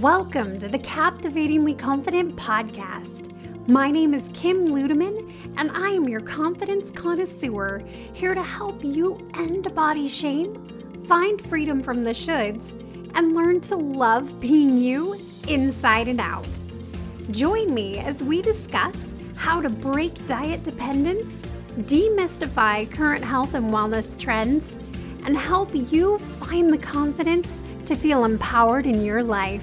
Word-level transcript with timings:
Welcome 0.00 0.58
to 0.60 0.68
the 0.68 0.78
Captivatingly 0.78 1.74
Confident 1.74 2.34
podcast. 2.34 3.30
My 3.68 3.90
name 3.90 4.14
is 4.14 4.30
Kim 4.32 4.68
Ludeman, 4.68 5.34
and 5.58 5.70
I 5.70 5.90
am 5.90 6.08
your 6.08 6.22
confidence 6.22 6.90
connoisseur, 6.90 7.82
here 8.14 8.34
to 8.34 8.42
help 8.42 8.82
you 8.82 9.28
end 9.34 9.72
body 9.74 10.08
shame, 10.08 11.04
find 11.06 11.44
freedom 11.44 11.82
from 11.82 12.04
the 12.04 12.12
shoulds, 12.12 12.70
and 13.14 13.34
learn 13.34 13.60
to 13.60 13.76
love 13.76 14.40
being 14.40 14.78
you 14.78 15.20
inside 15.46 16.08
and 16.08 16.22
out. 16.22 16.48
Join 17.30 17.74
me 17.74 17.98
as 17.98 18.22
we 18.22 18.40
discuss 18.40 19.12
how 19.36 19.60
to 19.60 19.68
break 19.68 20.26
diet 20.26 20.62
dependence, 20.62 21.42
demystify 21.80 22.90
current 22.90 23.22
health 23.22 23.52
and 23.52 23.66
wellness 23.66 24.18
trends, 24.18 24.74
and 25.26 25.36
help 25.36 25.68
you 25.74 26.16
find 26.16 26.72
the 26.72 26.78
confidence 26.78 27.60
to 27.84 27.94
feel 27.94 28.24
empowered 28.24 28.86
in 28.86 29.04
your 29.04 29.22
life. 29.22 29.62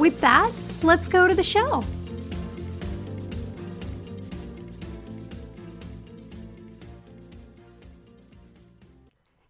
With 0.00 0.18
that, 0.22 0.50
let's 0.82 1.08
go 1.08 1.28
to 1.28 1.34
the 1.34 1.42
show. 1.42 1.84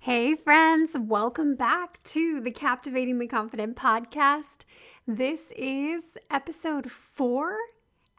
Hey, 0.00 0.34
friends, 0.34 0.96
welcome 0.98 1.54
back 1.54 2.02
to 2.02 2.40
the 2.40 2.50
Captivatingly 2.50 3.28
Confident 3.28 3.76
podcast. 3.76 4.64
This 5.06 5.52
is 5.54 6.02
episode 6.32 6.90
four, 6.90 7.56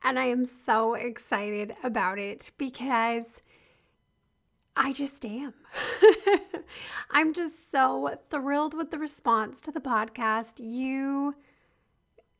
and 0.02 0.18
I 0.18 0.27
am 0.27 0.45
so 0.45 0.93
excited 0.93 1.76
about 1.84 2.18
it 2.18 2.52
because 2.57 3.41
I 4.77 4.93
just 4.93 5.26
am. 5.26 5.54
I'm 7.12 7.34
just 7.34 7.70
so 7.70 8.18
thrilled 8.29 8.73
with 8.73 8.90
the 8.90 8.99
response 8.99 9.59
to 9.59 9.71
the 9.73 9.82
podcast. 9.82 10.62
You 10.62 11.35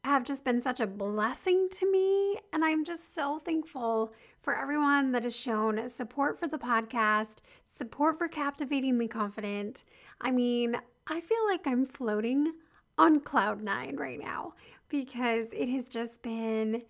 have 0.04 0.24
just 0.24 0.44
been 0.44 0.62
such 0.62 0.80
a 0.80 0.88
blessing 0.88 1.68
to 1.72 1.92
me. 1.92 2.38
And 2.54 2.66
I'm 2.66 2.84
just 2.84 3.14
so 3.16 3.40
thankful 3.40 4.14
for 4.42 4.56
everyone 4.56 5.12
that 5.12 5.24
has 5.24 5.36
shown 5.36 5.88
support 5.88 6.40
for 6.40 6.48
the 6.48 6.58
podcast, 6.58 7.38
support 7.64 8.18
for 8.18 8.28
Captivatingly 8.28 9.08
Confident. 9.08 9.84
I 10.20 10.32
mean, 10.32 10.78
I 11.08 11.22
feel 11.22 11.46
like 11.48 11.68
I'm 11.68 11.86
floating 11.86 12.54
on 12.98 13.20
cloud 13.20 13.62
nine 13.62 13.96
right 13.98 14.20
now 14.20 14.54
because 14.90 15.48
it 15.54 15.70
has 15.70 15.86
just 15.86 16.22
been 16.22 16.84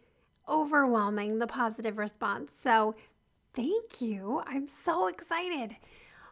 overwhelming 0.47 1.39
the 1.39 1.47
positive 1.47 1.97
response. 1.97 2.51
So, 2.59 2.95
thank 3.53 4.01
you. 4.01 4.41
I'm 4.45 4.67
so 4.67 5.07
excited. 5.07 5.75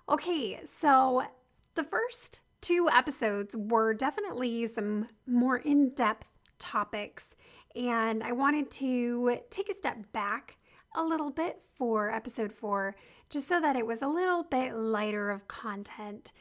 Okay, 0.07 0.59
so 0.65 1.23
the 1.75 1.83
first 1.83 2.41
two 2.61 2.89
episodes 2.91 3.55
were 3.55 3.93
definitely 3.93 4.65
some 4.67 5.07
more 5.27 5.57
in 5.57 5.89
depth 5.89 6.38
topics. 6.59 7.35
And 7.75 8.23
I 8.23 8.31
wanted 8.31 8.69
to 8.71 9.39
take 9.49 9.69
a 9.69 9.73
step 9.73 10.11
back 10.11 10.57
a 10.95 11.03
little 11.03 11.31
bit 11.31 11.61
for 11.75 12.11
episode 12.11 12.51
four, 12.51 12.95
just 13.29 13.47
so 13.47 13.61
that 13.61 13.75
it 13.75 13.85
was 13.85 14.01
a 14.01 14.07
little 14.07 14.43
bit 14.43 14.75
lighter 14.75 15.29
of 15.29 15.47
content. 15.47 16.31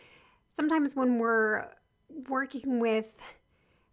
Sometimes 0.51 0.97
when 0.97 1.19
we're 1.19 1.67
working 2.29 2.81
with 2.81 3.21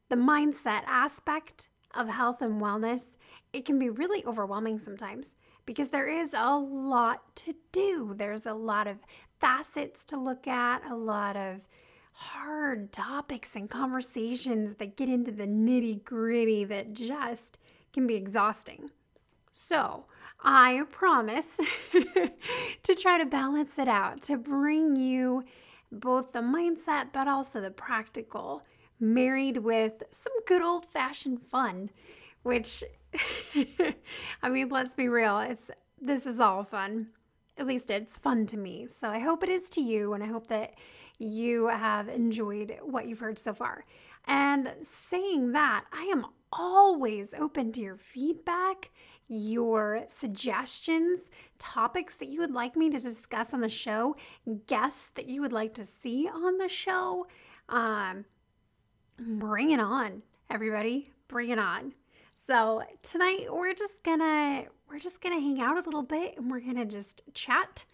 the 0.10 0.16
mindset 0.16 0.84
aspect 0.88 1.70
of 1.94 2.08
health 2.08 2.42
and 2.42 2.62
wellness, 2.62 3.18
it 3.54 3.66
can 3.66 3.78
be 3.78 3.90
really 3.90 4.26
overwhelming 4.26 4.80
sometimes 4.80 5.36
because 5.66 5.90
there 5.90 6.08
is 6.08 6.34
a 6.34 6.56
lot 6.58 7.36
to 7.36 7.54
do. 7.72 8.14
There's 8.16 8.46
a 8.46 8.54
lot 8.54 8.88
of 8.88 8.98
facets 9.40 10.06
to 10.06 10.18
look 10.18 10.48
at, 10.48 10.84
a 10.90 10.96
lot 10.96 11.36
of 11.36 11.62
hard 12.18 12.94
topics 12.94 13.56
and 13.56 13.70
conversations 13.70 14.76
that 14.76 14.96
get 14.96 15.10
into 15.10 15.32
the 15.32 15.44
nitty 15.44 16.04
gritty 16.06 16.64
that 16.64 16.94
just 16.94 17.58
can 17.92 18.08
be 18.08 18.16
exhausting. 18.16 18.90
So, 19.52 20.06
I 20.42 20.84
promise 20.92 21.60
to 22.84 22.96
try 22.96 23.18
to 23.18 23.26
balance 23.26 23.78
it 23.78 23.88
out, 23.88 24.22
to 24.24 24.38
bring 24.38 24.96
you 24.96 25.44
both 25.92 26.32
the 26.32 26.40
mindset 26.40 27.08
but 27.12 27.28
also 27.28 27.60
the 27.60 27.72
practical, 27.72 28.64
married 29.00 29.58
with 29.58 30.04
some 30.12 30.34
good 30.48 30.62
old 30.62 30.86
fashioned 30.86 31.42
fun, 31.42 31.90
which, 32.44 32.84
I 34.42 34.50
mean, 34.50 34.70
let's 34.70 34.94
be 34.94 35.10
real, 35.10 35.40
it's, 35.40 35.70
this 36.02 36.26
is 36.26 36.40
all 36.40 36.64
fun. 36.64 37.08
At 37.58 37.68
least 37.68 37.90
it's 37.90 38.18
fun 38.18 38.46
to 38.48 38.58
me. 38.58 38.88
So 38.88 39.10
I 39.10 39.20
hope 39.20 39.44
it 39.44 39.50
is 39.50 39.68
to 39.70 39.82
you, 39.82 40.14
and 40.14 40.24
I 40.24 40.28
hope 40.28 40.48
that 40.48 40.76
you 41.18 41.68
have 41.68 42.08
enjoyed 42.08 42.78
what 42.82 43.08
you've 43.08 43.20
heard 43.20 43.40
so 43.40 43.54
far. 43.54 43.84
And 44.28 44.74
saying 45.10 45.52
that, 45.52 45.86
I 45.92 46.04
am 46.12 46.26
always 46.52 47.34
open 47.34 47.72
to 47.74 47.82
your 47.82 47.98
feedback, 47.98 48.92
your 49.28 50.06
suggestions, 50.08 51.30
topics 51.60 52.16
that 52.16 52.28
you 52.28 52.40
would 52.42 52.52
like 52.52 52.76
me 52.76 52.90
to 52.90 53.00
discuss 53.00 53.54
on 53.54 53.62
the 53.62 53.70
show, 53.70 54.16
guests 54.68 55.10
that 55.16 55.28
you 55.28 55.42
would 55.42 55.54
like 55.54 55.74
to 55.76 55.86
see 55.86 56.28
on 56.28 56.58
the 56.58 56.70
show. 56.70 57.28
Um, 57.70 58.26
bring 59.20 59.72
it 59.72 59.80
on, 59.80 60.24
everybody. 60.50 61.12
Bring 61.28 61.50
it 61.50 61.60
on. 61.60 61.94
So 62.34 62.84
tonight 63.02 63.48
we're 63.52 63.74
just 63.74 64.04
gonna 64.04 64.66
we're 64.90 65.00
just 65.00 65.22
gonna 65.22 65.40
hang 65.40 65.62
out 65.62 65.78
a 65.78 65.82
little 65.82 66.04
bit 66.04 66.38
and 66.38 66.52
we're 66.52 66.60
gonna 66.60 66.86
just 66.86 67.22
chat, 67.34 67.86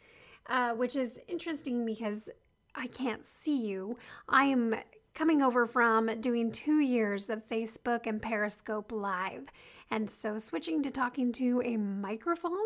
uh, 0.48 0.72
which 0.74 0.96
is 0.96 1.20
interesting 1.28 1.86
because 1.86 2.30
I 2.76 2.88
can't 2.88 3.26
see 3.26 3.66
you. 3.66 3.98
I 4.30 4.46
am 4.46 4.76
coming 5.14 5.42
over 5.42 5.66
from 5.68 6.08
doing 6.22 6.52
two 6.52 6.80
years 6.80 7.30
of 7.30 7.48
Facebook 7.48 8.08
and 8.08 8.22
Periscope 8.22 8.92
Live. 8.92 9.50
And 9.90 10.10
so 10.10 10.38
switching 10.38 10.82
to 10.84 10.92
talking 10.92 11.34
to 11.34 11.62
a 11.66 11.76
microphone 11.78 12.58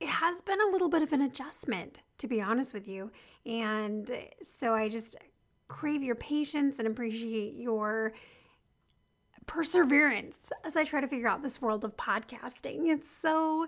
it 0.00 0.08
has 0.08 0.40
been 0.40 0.60
a 0.60 0.72
little 0.72 0.88
bit 0.88 1.02
of 1.02 1.12
an 1.12 1.20
adjustment, 1.20 2.00
to 2.18 2.26
be 2.26 2.40
honest 2.40 2.72
with 2.72 2.88
you. 2.88 3.10
And 3.44 4.10
so 4.42 4.74
I 4.74 4.88
just 4.88 5.16
crave 5.68 6.02
your 6.02 6.14
patience 6.14 6.78
and 6.78 6.88
appreciate 6.88 7.54
your 7.54 8.14
perseverance 9.46 10.50
as 10.64 10.76
I 10.76 10.84
try 10.84 11.00
to 11.00 11.08
figure 11.08 11.28
out 11.28 11.42
this 11.42 11.60
world 11.60 11.84
of 11.84 11.96
podcasting. 11.96 12.88
It's 12.88 13.14
so 13.14 13.66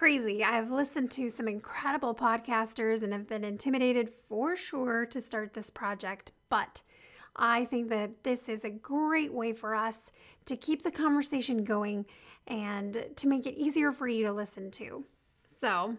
crazy. 0.00 0.42
I've 0.42 0.70
listened 0.70 1.10
to 1.10 1.28
some 1.28 1.46
incredible 1.46 2.14
podcasters 2.14 3.02
and 3.02 3.12
have 3.12 3.28
been 3.28 3.44
intimidated 3.44 4.10
for 4.30 4.56
sure 4.56 5.04
to 5.04 5.20
start 5.20 5.52
this 5.52 5.68
project, 5.68 6.32
but 6.48 6.80
I 7.36 7.66
think 7.66 7.90
that 7.90 8.24
this 8.24 8.48
is 8.48 8.64
a 8.64 8.70
great 8.70 9.30
way 9.30 9.52
for 9.52 9.74
us 9.74 10.10
to 10.46 10.56
keep 10.56 10.84
the 10.84 10.90
conversation 10.90 11.64
going 11.64 12.06
and 12.46 13.08
to 13.14 13.28
make 13.28 13.44
it 13.44 13.58
easier 13.58 13.92
for 13.92 14.08
you 14.08 14.24
to 14.24 14.32
listen 14.32 14.70
to. 14.70 15.04
So, 15.60 15.98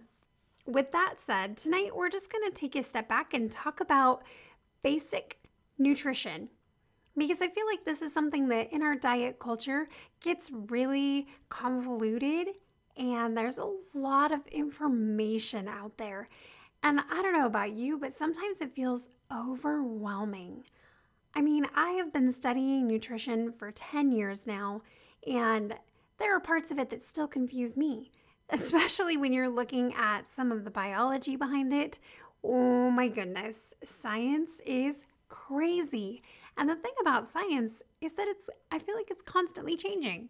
with 0.66 0.92
that 0.94 1.20
said, 1.20 1.56
tonight 1.56 1.96
we're 1.96 2.10
just 2.10 2.32
going 2.32 2.52
to 2.52 2.60
take 2.60 2.76
a 2.76 2.82
step 2.82 3.08
back 3.08 3.36
and 3.36 3.52
talk 3.52 3.82
about 3.82 4.24
basic 4.82 5.38
nutrition 5.78 6.50
because 7.16 7.40
I 7.40 7.50
feel 7.50 7.68
like 7.68 7.86
this 7.86 8.02
is 8.02 8.12
something 8.12 8.48
that 8.48 8.74
in 8.74 8.82
our 8.82 8.96
diet 8.96 9.38
culture 9.38 9.88
gets 10.22 10.50
really 10.52 11.28
convoluted 11.50 12.48
and 12.98 13.36
there's 13.36 13.58
a 13.58 13.74
lot 13.94 14.32
of 14.32 14.46
information 14.48 15.68
out 15.68 15.98
there. 15.98 16.30
And 16.84 17.00
I 17.12 17.22
don't 17.22 17.34
know 17.34 17.46
about 17.46 17.74
you, 17.74 17.98
but 17.98 18.14
sometimes 18.14 18.62
it 18.62 18.74
feels 18.74 19.08
overwhelming. 19.32 20.64
I 21.34 21.42
mean, 21.42 21.66
I 21.76 21.92
have 21.92 22.12
been 22.12 22.32
studying 22.32 22.88
nutrition 22.88 23.54
for 23.54 23.72
10 23.72 24.12
years 24.12 24.46
now, 24.46 24.82
and 25.26 25.76
there 26.18 26.36
are 26.36 26.40
parts 26.40 26.72
of 26.72 26.80
it 26.80 26.90
that 26.90 27.04
still 27.04 27.28
confuse 27.28 27.78
me, 27.78 28.12
especially 28.50 29.16
when 29.18 29.32
you're 29.32 29.50
looking 29.50 29.94
at 29.94 30.30
some 30.30 30.52
of 30.52 30.66
the 30.66 30.72
biology 30.72 31.36
behind 31.36 31.72
it. 31.72 32.00
Oh 32.44 32.90
my 32.90 33.08
goodness, 33.08 33.74
science 33.84 34.60
is 34.66 35.04
crazy. 35.30 36.22
And 36.58 36.70
the 36.70 36.76
thing 36.76 36.92
about 37.00 37.28
science 37.28 37.82
is 38.02 38.14
that 38.14 38.28
it's, 38.28 38.50
I 38.72 38.80
feel 38.80 38.96
like 38.96 39.10
it's 39.10 39.22
constantly 39.22 39.78
changing. 39.78 40.30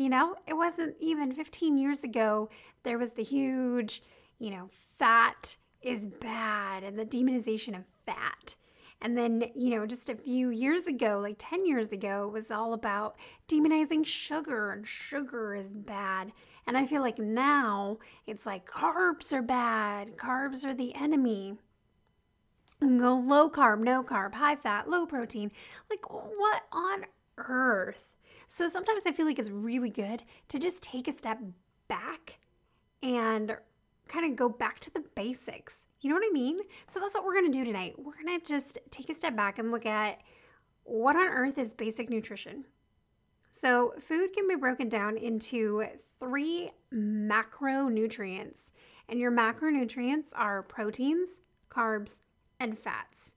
You 0.00 0.08
know, 0.08 0.36
it 0.46 0.54
wasn't 0.54 0.96
even 0.98 1.30
15 1.30 1.76
years 1.76 2.00
ago, 2.00 2.48
there 2.84 2.96
was 2.96 3.10
the 3.10 3.22
huge, 3.22 4.02
you 4.38 4.50
know, 4.50 4.70
fat 4.72 5.58
is 5.82 6.06
bad 6.06 6.82
and 6.84 6.98
the 6.98 7.04
demonization 7.04 7.76
of 7.76 7.84
fat. 8.06 8.56
And 9.02 9.14
then, 9.14 9.50
you 9.54 9.68
know, 9.68 9.84
just 9.84 10.08
a 10.08 10.14
few 10.14 10.48
years 10.48 10.84
ago, 10.84 11.20
like 11.22 11.36
10 11.36 11.66
years 11.66 11.88
ago, 11.88 12.24
it 12.28 12.32
was 12.32 12.50
all 12.50 12.72
about 12.72 13.16
demonizing 13.46 14.06
sugar 14.06 14.70
and 14.70 14.88
sugar 14.88 15.54
is 15.54 15.74
bad. 15.74 16.32
And 16.66 16.78
I 16.78 16.86
feel 16.86 17.02
like 17.02 17.18
now 17.18 17.98
it's 18.26 18.46
like 18.46 18.66
carbs 18.66 19.34
are 19.34 19.42
bad, 19.42 20.16
carbs 20.16 20.64
are 20.64 20.72
the 20.72 20.94
enemy. 20.94 21.58
Go 22.80 23.16
low 23.16 23.50
carb, 23.50 23.80
no 23.80 24.02
carb, 24.02 24.32
high 24.32 24.56
fat, 24.56 24.88
low 24.88 25.04
protein. 25.04 25.52
Like, 25.90 26.10
what 26.10 26.62
on 26.72 27.04
earth? 27.36 28.10
So 28.52 28.66
sometimes 28.66 29.04
I 29.06 29.12
feel 29.12 29.26
like 29.26 29.38
it's 29.38 29.48
really 29.48 29.90
good 29.90 30.24
to 30.48 30.58
just 30.58 30.82
take 30.82 31.06
a 31.06 31.12
step 31.12 31.38
back 31.86 32.40
and 33.00 33.56
kind 34.08 34.28
of 34.28 34.34
go 34.34 34.48
back 34.48 34.80
to 34.80 34.90
the 34.92 35.04
basics. 35.14 35.86
You 36.00 36.10
know 36.10 36.16
what 36.16 36.24
I 36.28 36.32
mean? 36.32 36.58
So 36.88 36.98
that's 36.98 37.14
what 37.14 37.24
we're 37.24 37.34
going 37.34 37.52
to 37.52 37.56
do 37.56 37.64
tonight. 37.64 37.94
We're 37.96 38.20
going 38.20 38.40
to 38.40 38.44
just 38.44 38.80
take 38.90 39.08
a 39.08 39.14
step 39.14 39.36
back 39.36 39.60
and 39.60 39.70
look 39.70 39.86
at 39.86 40.18
what 40.82 41.14
on 41.14 41.28
earth 41.28 41.58
is 41.58 41.72
basic 41.72 42.10
nutrition? 42.10 42.64
So, 43.52 43.94
food 44.00 44.32
can 44.32 44.48
be 44.48 44.56
broken 44.56 44.88
down 44.88 45.16
into 45.16 45.84
three 46.18 46.70
macronutrients, 46.92 48.72
and 49.08 49.18
your 49.18 49.32
macronutrients 49.32 50.30
are 50.34 50.62
proteins, 50.62 51.40
carbs, 51.68 52.18
and 52.58 52.78
fats. 52.78 53.34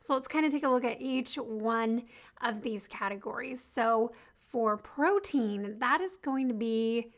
So, 0.00 0.14
let's 0.14 0.26
kind 0.26 0.44
of 0.44 0.52
take 0.52 0.64
a 0.64 0.68
look 0.68 0.84
at 0.84 1.00
each 1.00 1.36
one 1.36 2.02
of 2.42 2.62
these 2.62 2.88
categories. 2.88 3.64
So, 3.72 4.12
for 4.54 4.76
protein, 4.76 5.74
that 5.80 6.00
is 6.00 6.16
going 6.22 6.46
to 6.46 6.54
be 6.54 7.10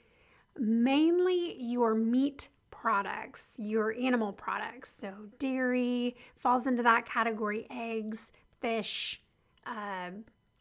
mainly 0.58 1.54
your 1.62 1.94
meat 1.94 2.48
products, 2.70 3.48
your 3.58 3.94
animal 3.94 4.32
products. 4.32 4.94
So, 4.96 5.12
dairy 5.38 6.16
falls 6.38 6.66
into 6.66 6.82
that 6.84 7.04
category, 7.04 7.66
eggs, 7.70 8.30
fish, 8.62 9.20
uh, 9.66 10.12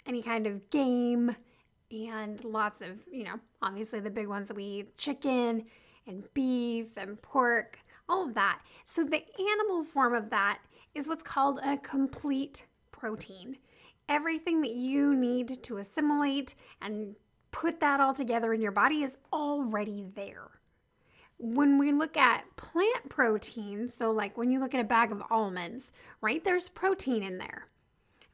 any 0.06 0.22
kind 0.22 0.46
of 0.46 0.70
game, 0.70 1.34
and 1.90 2.44
lots 2.44 2.82
of, 2.82 2.90
you 3.10 3.24
know, 3.24 3.40
obviously 3.62 4.02
the 4.02 4.10
big 4.10 4.28
ones 4.28 4.50
that 4.50 4.58
we 4.58 4.66
eat 4.66 4.98
chicken 4.98 5.64
and 6.06 6.26
beef 6.34 6.98
and 6.98 7.22
pork, 7.22 7.80
all 8.10 8.28
of 8.28 8.34
that. 8.34 8.60
So, 8.84 9.06
the 9.06 9.24
animal 9.40 9.86
form 9.86 10.14
of 10.14 10.30
that 10.32 10.60
is 10.94 11.08
what's 11.08 11.24
called 11.24 11.62
a 11.64 11.78
complete 11.78 12.66
protein. 12.92 13.60
Everything 14.08 14.62
that 14.62 14.72
you 14.72 15.16
need 15.16 15.64
to 15.64 15.78
assimilate 15.78 16.56
and 16.82 17.16
put 17.52 17.80
that 17.80 18.00
all 18.00 18.14
together 18.14 18.54
in 18.54 18.62
your 18.62 18.72
body 18.72 19.04
is 19.04 19.18
already 19.32 20.06
there. 20.16 20.52
When 21.38 21.78
we 21.78 21.92
look 21.92 22.16
at 22.18 22.56
plant 22.56 23.10
protein, 23.10 23.88
so 23.88 24.12
like 24.12 24.38
when 24.38 24.52
you 24.52 24.60
look 24.60 24.74
at 24.74 24.80
a 24.80 24.86
bag 24.86 25.12
of 25.12 25.24
almonds, 25.30 25.92
right, 26.22 26.44
there's 26.44 26.70
protein 26.70 27.24
in 27.24 27.38
there. 27.38 27.68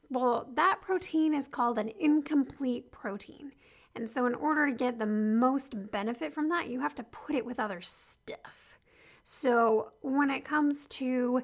Well, 0.09 0.49
that 0.55 0.81
protein 0.81 1.33
is 1.33 1.47
called 1.47 1.77
an 1.77 1.91
incomplete 1.99 2.91
protein. 2.91 3.53
And 3.95 4.09
so, 4.09 4.25
in 4.25 4.35
order 4.35 4.67
to 4.67 4.73
get 4.73 4.99
the 4.99 5.05
most 5.05 5.91
benefit 5.91 6.33
from 6.33 6.49
that, 6.49 6.69
you 6.69 6.79
have 6.79 6.95
to 6.95 7.03
put 7.03 7.35
it 7.35 7.45
with 7.45 7.59
other 7.59 7.81
stuff. 7.81 8.77
So, 9.23 9.91
when 10.01 10.29
it 10.29 10.45
comes 10.45 10.85
to 10.87 11.43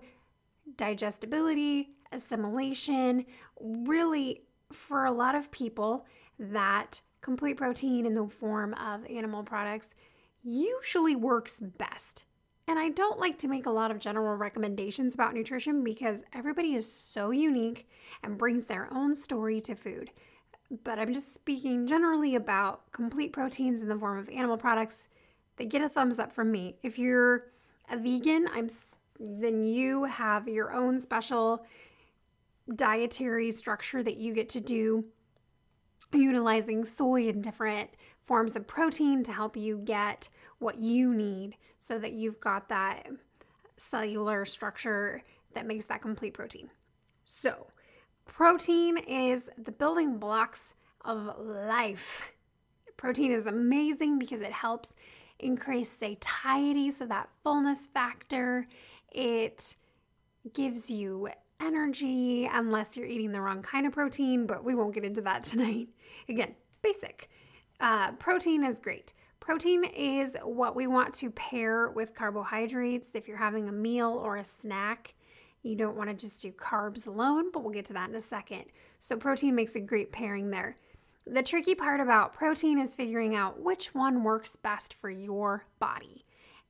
digestibility, 0.75 1.89
assimilation, 2.11 3.25
really, 3.59 4.43
for 4.71 5.05
a 5.05 5.11
lot 5.11 5.35
of 5.35 5.51
people, 5.51 6.05
that 6.39 7.01
complete 7.21 7.57
protein 7.57 8.05
in 8.05 8.15
the 8.15 8.27
form 8.27 8.73
of 8.75 9.05
animal 9.05 9.43
products 9.43 9.89
usually 10.43 11.15
works 11.15 11.59
best. 11.59 12.25
And 12.67 12.77
I 12.77 12.89
don't 12.89 13.19
like 13.19 13.37
to 13.39 13.47
make 13.47 13.65
a 13.65 13.71
lot 13.71 13.91
of 13.91 13.99
general 13.99 14.35
recommendations 14.35 15.15
about 15.15 15.33
nutrition 15.33 15.83
because 15.83 16.23
everybody 16.33 16.75
is 16.75 16.89
so 16.91 17.31
unique 17.31 17.87
and 18.23 18.37
brings 18.37 18.65
their 18.65 18.91
own 18.93 19.15
story 19.15 19.61
to 19.61 19.75
food. 19.75 20.11
But 20.83 20.99
I'm 20.99 21.13
just 21.13 21.33
speaking 21.33 21.87
generally 21.87 22.35
about 22.35 22.91
complete 22.91 23.31
proteins 23.31 23.81
in 23.81 23.87
the 23.87 23.95
form 23.95 24.17
of 24.17 24.29
animal 24.29 24.57
products. 24.57 25.07
They 25.55 25.65
get 25.65 25.81
a 25.81 25.87
thumbs 25.87 26.19
up 26.19 26.33
from 26.33 26.51
me. 26.51 26.75
If 26.83 26.99
you're 26.99 27.45
a 27.89 27.97
vegan, 27.97 28.49
I'm 28.53 28.67
then 29.19 29.63
you 29.63 30.03
have 30.03 30.47
your 30.47 30.73
own 30.73 30.99
special 30.99 31.65
dietary 32.75 33.51
structure 33.51 34.03
that 34.03 34.17
you 34.17 34.33
get 34.33 34.49
to 34.49 34.59
do 34.59 35.05
utilizing 36.13 36.85
soy 36.85 37.27
and 37.27 37.43
different 37.43 37.89
forms 38.25 38.55
of 38.55 38.67
protein 38.67 39.23
to 39.23 39.31
help 39.31 39.57
you 39.57 39.77
get 39.77 40.29
what 40.59 40.77
you 40.77 41.13
need 41.13 41.55
so 41.77 41.97
that 41.99 42.13
you've 42.13 42.39
got 42.39 42.69
that 42.69 43.07
cellular 43.77 44.45
structure 44.45 45.21
that 45.53 45.65
makes 45.65 45.85
that 45.85 46.01
complete 46.01 46.33
protein. 46.33 46.69
So, 47.23 47.67
protein 48.25 48.97
is 48.97 49.49
the 49.57 49.71
building 49.71 50.17
blocks 50.17 50.73
of 51.03 51.37
life. 51.39 52.23
Protein 52.97 53.31
is 53.31 53.45
amazing 53.45 54.19
because 54.19 54.41
it 54.41 54.51
helps 54.51 54.93
increase 55.39 55.89
satiety, 55.89 56.91
so 56.91 57.05
that 57.05 57.29
fullness 57.43 57.85
factor. 57.85 58.67
It 59.11 59.75
gives 60.53 60.89
you 60.89 61.29
energy 61.59 62.49
unless 62.51 62.95
you're 62.95 63.05
eating 63.05 63.31
the 63.31 63.41
wrong 63.41 63.61
kind 63.61 63.85
of 63.85 63.93
protein, 63.93 64.45
but 64.45 64.63
we 64.63 64.75
won't 64.75 64.93
get 64.93 65.03
into 65.03 65.21
that 65.21 65.43
tonight. 65.45 65.89
Again, 66.29 66.55
basic. 66.81 67.29
Uh, 67.79 68.11
protein 68.13 68.63
is 68.63 68.79
great. 68.79 69.13
Protein 69.39 69.85
is 69.85 70.35
what 70.43 70.75
we 70.75 70.87
want 70.87 71.13
to 71.15 71.29
pair 71.31 71.89
with 71.89 72.13
carbohydrates 72.15 73.15
if 73.15 73.27
you're 73.27 73.37
having 73.37 73.69
a 73.69 73.71
meal 73.71 74.19
or 74.21 74.37
a 74.37 74.43
snack. 74.43 75.13
You 75.63 75.75
don't 75.75 75.95
want 75.95 76.09
to 76.09 76.15
just 76.15 76.41
do 76.41 76.51
carbs 76.51 77.07
alone, 77.07 77.51
but 77.51 77.63
we'll 77.63 77.73
get 77.73 77.85
to 77.85 77.93
that 77.93 78.09
in 78.09 78.15
a 78.15 78.21
second. 78.21 78.65
So, 78.99 79.15
protein 79.15 79.55
makes 79.55 79.75
a 79.75 79.79
great 79.79 80.11
pairing 80.11 80.49
there. 80.49 80.75
The 81.25 81.43
tricky 81.43 81.75
part 81.75 81.99
about 81.99 82.33
protein 82.33 82.79
is 82.79 82.95
figuring 82.95 83.35
out 83.35 83.61
which 83.61 83.93
one 83.93 84.23
works 84.23 84.55
best 84.55 84.93
for 84.93 85.09
your 85.09 85.65
body. 85.79 86.25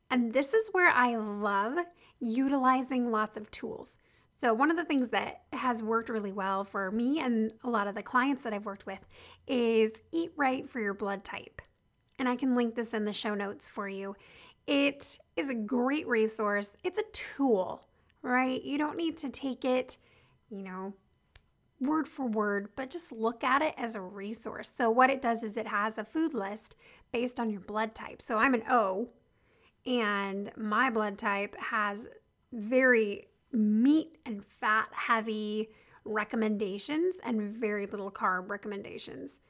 And 0.09 0.33
this 0.33 0.53
is 0.53 0.69
where 0.71 0.89
I 0.89 1.15
love 1.15 1.77
utilizing 2.19 3.11
lots 3.11 3.37
of 3.37 3.51
tools. 3.51 3.97
So, 4.37 4.53
one 4.53 4.69
of 4.69 4.77
the 4.77 4.85
things 4.85 5.09
that 5.09 5.41
has 5.51 5.81
worked 5.81 6.09
really 6.09 6.31
well 6.31 6.63
for 6.63 6.91
me 6.91 7.19
and 7.19 7.51
a 7.63 7.69
lot 7.71 7.87
of 7.87 7.95
the 7.95 8.03
clients 8.03 8.43
that 8.43 8.53
I've 8.53 8.65
worked 8.65 8.85
with 8.85 8.99
is 9.47 9.91
Eat 10.11 10.31
Right 10.35 10.69
for 10.69 10.79
Your 10.79 10.93
Blood 10.93 11.23
Type. 11.23 11.59
And 12.19 12.29
I 12.29 12.35
can 12.35 12.55
link 12.55 12.75
this 12.75 12.93
in 12.93 13.05
the 13.05 13.13
show 13.13 13.33
notes 13.33 13.67
for 13.67 13.89
you. 13.89 14.15
It 14.67 15.17
is 15.35 15.49
a 15.49 15.55
great 15.55 16.07
resource, 16.07 16.77
it's 16.83 16.99
a 16.99 17.11
tool, 17.13 17.87
right? 18.21 18.63
You 18.63 18.77
don't 18.77 18.95
need 18.95 19.17
to 19.19 19.29
take 19.29 19.65
it, 19.65 19.97
you 20.51 20.61
know, 20.61 20.93
word 21.79 22.07
for 22.07 22.27
word, 22.27 22.69
but 22.75 22.91
just 22.91 23.11
look 23.11 23.43
at 23.43 23.63
it 23.63 23.73
as 23.75 23.95
a 23.95 24.01
resource. 24.01 24.71
So, 24.71 24.91
what 24.91 25.09
it 25.09 25.19
does 25.19 25.41
is 25.41 25.57
it 25.57 25.67
has 25.67 25.97
a 25.97 26.05
food 26.05 26.35
list 26.35 26.75
based 27.11 27.39
on 27.39 27.49
your 27.49 27.61
blood 27.61 27.95
type. 27.95 28.21
So, 28.21 28.37
I'm 28.37 28.53
an 28.53 28.63
O, 28.69 29.09
and 29.83 30.51
my 30.55 30.91
blood 30.91 31.17
type 31.17 31.55
has 31.55 32.07
very 32.51 33.29
meat 33.51 34.17
and 34.25 34.43
fat 34.43 34.87
heavy 34.91 35.69
recommendations 36.05 37.17
and 37.23 37.41
very 37.41 37.85
little 37.85 38.11
carb 38.11 38.49
recommendations, 38.49 39.41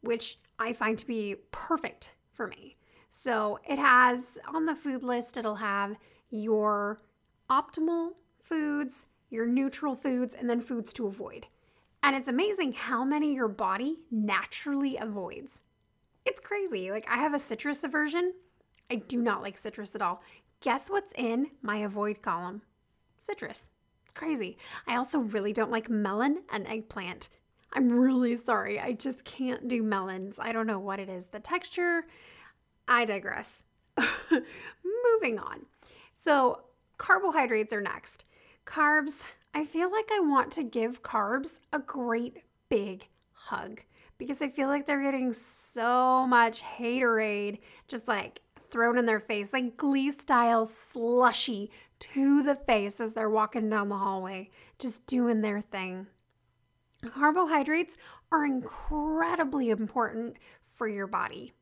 which 0.00 0.38
I 0.58 0.72
find 0.72 0.98
to 0.98 1.06
be 1.06 1.36
perfect 1.50 2.12
for 2.32 2.46
me. 2.46 2.76
So 3.08 3.58
it 3.68 3.78
has 3.78 4.38
on 4.52 4.66
the 4.66 4.74
food 4.74 5.02
list, 5.02 5.36
it'll 5.36 5.56
have 5.56 5.98
your 6.30 6.98
optimal 7.50 8.12
foods, 8.42 9.06
your 9.30 9.46
neutral 9.46 9.94
foods, 9.94 10.34
and 10.34 10.48
then 10.48 10.60
foods 10.60 10.92
to 10.94 11.06
avoid. 11.06 11.46
And 12.02 12.16
it's 12.16 12.28
amazing 12.28 12.72
how 12.72 13.04
many 13.04 13.34
your 13.34 13.48
body 13.48 14.00
naturally 14.10 14.96
avoids. 14.96 15.62
It's 16.24 16.40
crazy. 16.40 16.90
Like, 16.90 17.08
I 17.08 17.16
have 17.16 17.34
a 17.34 17.38
citrus 17.38 17.84
aversion. 17.84 18.32
I 18.90 18.96
do 18.96 19.22
not 19.22 19.42
like 19.42 19.56
citrus 19.58 19.94
at 19.94 20.02
all. 20.02 20.22
Guess 20.60 20.90
what's 20.90 21.12
in 21.12 21.48
my 21.62 21.78
avoid 21.78 22.22
column? 22.22 22.62
Citrus. 23.22 23.70
It's 24.04 24.14
crazy. 24.14 24.56
I 24.86 24.96
also 24.96 25.20
really 25.20 25.52
don't 25.52 25.70
like 25.70 25.88
melon 25.88 26.42
and 26.50 26.66
eggplant. 26.66 27.28
I'm 27.72 27.90
really 27.90 28.36
sorry. 28.36 28.78
I 28.78 28.92
just 28.92 29.24
can't 29.24 29.68
do 29.68 29.82
melons. 29.82 30.38
I 30.38 30.52
don't 30.52 30.66
know 30.66 30.78
what 30.78 31.00
it 31.00 31.08
is. 31.08 31.26
The 31.26 31.40
texture, 31.40 32.04
I 32.86 33.04
digress. 33.04 33.62
Moving 34.30 35.38
on. 35.38 35.66
So, 36.12 36.60
carbohydrates 36.98 37.72
are 37.72 37.80
next. 37.80 38.24
Carbs, 38.66 39.24
I 39.54 39.64
feel 39.64 39.90
like 39.90 40.10
I 40.12 40.20
want 40.20 40.52
to 40.52 40.62
give 40.62 41.02
carbs 41.02 41.60
a 41.72 41.78
great 41.78 42.42
big 42.68 43.08
hug 43.32 43.80
because 44.18 44.40
I 44.40 44.48
feel 44.48 44.68
like 44.68 44.86
they're 44.86 45.02
getting 45.02 45.32
so 45.32 46.26
much 46.26 46.62
haterade 46.62 47.58
just 47.88 48.06
like 48.06 48.40
thrown 48.60 48.96
in 48.96 49.06
their 49.06 49.20
face, 49.20 49.52
like 49.52 49.76
glee 49.76 50.10
style 50.10 50.64
slushy 50.64 51.70
to 52.02 52.42
the 52.42 52.56
face 52.56 53.00
as 53.00 53.14
they're 53.14 53.30
walking 53.30 53.70
down 53.70 53.88
the 53.88 53.96
hallway, 53.96 54.50
just 54.78 55.06
doing 55.06 55.40
their 55.40 55.60
thing. 55.60 56.08
Carbohydrates 57.06 57.96
are 58.32 58.44
incredibly 58.44 59.70
important 59.70 60.36
for 60.74 60.88
your 60.88 61.06
body. 61.06 61.52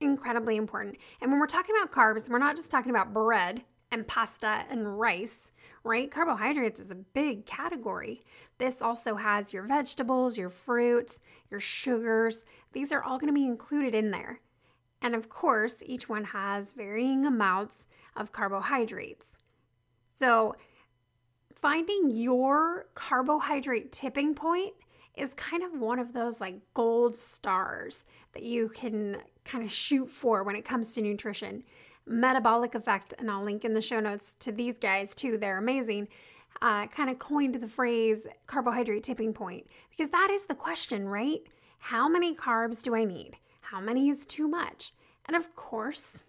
Incredibly 0.00 0.56
important. 0.56 0.96
And 1.20 1.30
when 1.30 1.38
we're 1.38 1.46
talking 1.46 1.74
about 1.76 1.92
carbs, 1.92 2.30
we're 2.30 2.38
not 2.38 2.56
just 2.56 2.70
talking 2.70 2.90
about 2.90 3.12
bread 3.12 3.62
and 3.92 4.06
pasta 4.06 4.64
and 4.70 4.98
rice, 4.98 5.52
right? 5.84 6.10
Carbohydrates 6.10 6.80
is 6.80 6.90
a 6.90 6.94
big 6.94 7.44
category. 7.44 8.22
This 8.56 8.80
also 8.80 9.16
has 9.16 9.52
your 9.52 9.64
vegetables, 9.64 10.38
your 10.38 10.50
fruits, 10.50 11.20
your 11.50 11.60
sugars. 11.60 12.44
These 12.72 12.92
are 12.92 13.02
all 13.02 13.18
going 13.18 13.32
to 13.32 13.38
be 13.38 13.46
included 13.46 13.94
in 13.94 14.10
there. 14.10 14.40
And 15.02 15.14
of 15.14 15.28
course, 15.28 15.82
each 15.84 16.08
one 16.08 16.24
has 16.24 16.72
varying 16.72 17.26
amounts 17.26 17.86
of 18.16 18.32
carbohydrates. 18.32 19.39
So, 20.20 20.54
finding 21.62 22.10
your 22.10 22.88
carbohydrate 22.94 23.90
tipping 23.90 24.34
point 24.34 24.74
is 25.16 25.32
kind 25.32 25.62
of 25.62 25.80
one 25.80 25.98
of 25.98 26.12
those 26.12 26.42
like 26.42 26.56
gold 26.74 27.16
stars 27.16 28.04
that 28.34 28.42
you 28.42 28.68
can 28.68 29.16
kind 29.46 29.64
of 29.64 29.72
shoot 29.72 30.10
for 30.10 30.42
when 30.42 30.56
it 30.56 30.64
comes 30.66 30.92
to 30.94 31.00
nutrition. 31.00 31.64
Metabolic 32.04 32.74
Effect, 32.74 33.14
and 33.18 33.30
I'll 33.30 33.42
link 33.42 33.64
in 33.64 33.72
the 33.72 33.80
show 33.80 33.98
notes 33.98 34.36
to 34.40 34.52
these 34.52 34.76
guys 34.76 35.14
too, 35.14 35.38
they're 35.38 35.56
amazing. 35.56 36.08
Uh, 36.60 36.86
kind 36.88 37.08
of 37.08 37.18
coined 37.18 37.54
the 37.54 37.66
phrase 37.66 38.26
carbohydrate 38.46 39.02
tipping 39.02 39.32
point 39.32 39.66
because 39.88 40.10
that 40.10 40.28
is 40.30 40.44
the 40.44 40.54
question, 40.54 41.08
right? 41.08 41.40
How 41.78 42.10
many 42.10 42.34
carbs 42.36 42.82
do 42.82 42.94
I 42.94 43.04
need? 43.04 43.38
How 43.62 43.80
many 43.80 44.10
is 44.10 44.26
too 44.26 44.48
much? 44.48 44.92
And 45.24 45.34
of 45.34 45.56
course, 45.56 46.24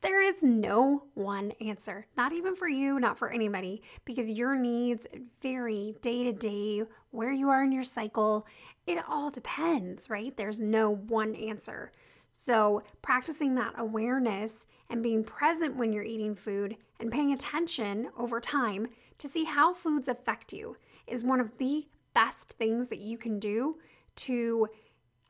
there 0.00 0.20
is 0.20 0.42
no 0.42 1.04
one 1.14 1.52
answer, 1.60 2.06
not 2.16 2.32
even 2.32 2.54
for 2.56 2.68
you, 2.68 2.98
not 2.98 3.18
for 3.18 3.30
anybody, 3.30 3.82
because 4.04 4.30
your 4.30 4.56
needs 4.56 5.06
vary 5.42 5.94
day 6.00 6.24
to 6.24 6.32
day, 6.32 6.82
where 7.10 7.32
you 7.32 7.48
are 7.48 7.62
in 7.62 7.72
your 7.72 7.84
cycle. 7.84 8.46
It 8.86 8.98
all 9.08 9.30
depends, 9.30 10.10
right? 10.10 10.36
There's 10.36 10.60
no 10.60 10.94
one 10.94 11.34
answer. 11.34 11.92
So, 12.30 12.82
practicing 13.02 13.54
that 13.54 13.74
awareness 13.78 14.66
and 14.90 15.02
being 15.02 15.24
present 15.24 15.76
when 15.76 15.92
you're 15.92 16.04
eating 16.04 16.34
food 16.34 16.76
and 17.00 17.10
paying 17.10 17.32
attention 17.32 18.08
over 18.18 18.40
time 18.40 18.88
to 19.18 19.28
see 19.28 19.44
how 19.44 19.72
foods 19.72 20.08
affect 20.08 20.52
you 20.52 20.76
is 21.06 21.24
one 21.24 21.40
of 21.40 21.56
the 21.58 21.86
best 22.14 22.50
things 22.50 22.88
that 22.88 22.98
you 22.98 23.16
can 23.18 23.38
do 23.38 23.76
to 24.16 24.68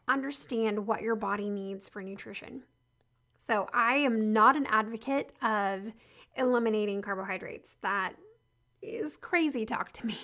understand 0.08 0.86
what 0.86 1.02
your 1.02 1.16
body 1.16 1.50
needs 1.50 1.88
for 1.88 2.02
nutrition. 2.02 2.62
So, 3.46 3.68
I 3.72 3.98
am 3.98 4.32
not 4.32 4.56
an 4.56 4.66
advocate 4.66 5.32
of 5.40 5.92
eliminating 6.36 7.00
carbohydrates. 7.00 7.76
That 7.80 8.14
is 8.82 9.16
crazy 9.18 9.64
talk 9.64 9.92
to 9.92 10.06
me. 10.06 10.18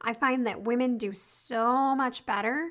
I 0.00 0.12
find 0.12 0.44
that 0.48 0.62
women 0.62 0.98
do 0.98 1.12
so 1.12 1.94
much 1.94 2.26
better 2.26 2.70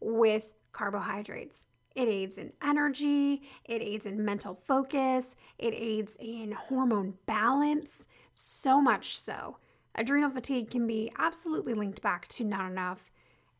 with 0.00 0.54
carbohydrates. 0.72 1.64
It 1.94 2.08
aids 2.08 2.36
in 2.36 2.52
energy, 2.62 3.40
it 3.64 3.80
aids 3.80 4.04
in 4.04 4.22
mental 4.22 4.60
focus, 4.66 5.34
it 5.56 5.72
aids 5.74 6.14
in 6.20 6.52
hormone 6.52 7.14
balance, 7.24 8.06
so 8.34 8.82
much 8.82 9.16
so. 9.16 9.56
Adrenal 9.94 10.28
fatigue 10.28 10.70
can 10.70 10.86
be 10.86 11.10
absolutely 11.16 11.72
linked 11.72 12.02
back 12.02 12.28
to 12.28 12.44
not 12.44 12.70
enough 12.70 13.10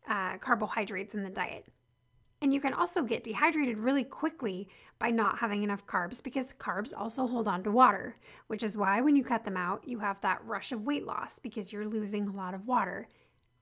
uh, 0.06 0.36
carbohydrates 0.36 1.14
in 1.14 1.22
the 1.22 1.30
diet. 1.30 1.64
And 2.40 2.54
you 2.54 2.60
can 2.60 2.72
also 2.72 3.02
get 3.02 3.24
dehydrated 3.24 3.78
really 3.78 4.04
quickly 4.04 4.68
by 4.98 5.10
not 5.10 5.38
having 5.38 5.62
enough 5.62 5.86
carbs 5.86 6.22
because 6.22 6.52
carbs 6.52 6.92
also 6.96 7.26
hold 7.26 7.48
on 7.48 7.62
to 7.64 7.70
water, 7.70 8.16
which 8.46 8.62
is 8.62 8.76
why 8.76 9.00
when 9.00 9.16
you 9.16 9.24
cut 9.24 9.44
them 9.44 9.56
out, 9.56 9.86
you 9.86 9.98
have 10.00 10.20
that 10.20 10.44
rush 10.44 10.72
of 10.72 10.84
weight 10.86 11.06
loss 11.06 11.38
because 11.38 11.72
you're 11.72 11.86
losing 11.86 12.28
a 12.28 12.32
lot 12.32 12.54
of 12.54 12.66
water, 12.66 13.08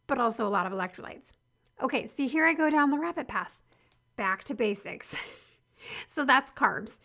but 0.06 0.18
also 0.18 0.46
a 0.46 0.50
lot 0.50 0.66
of 0.66 0.72
electrolytes. 0.72 1.32
Okay, 1.82 2.06
see, 2.06 2.26
here 2.26 2.46
I 2.46 2.54
go 2.54 2.70
down 2.70 2.90
the 2.90 2.98
rabbit 2.98 3.28
path 3.28 3.62
back 4.16 4.44
to 4.44 4.54
basics. 4.54 5.16
so 6.06 6.24
that's 6.24 6.50
carbs. 6.50 6.98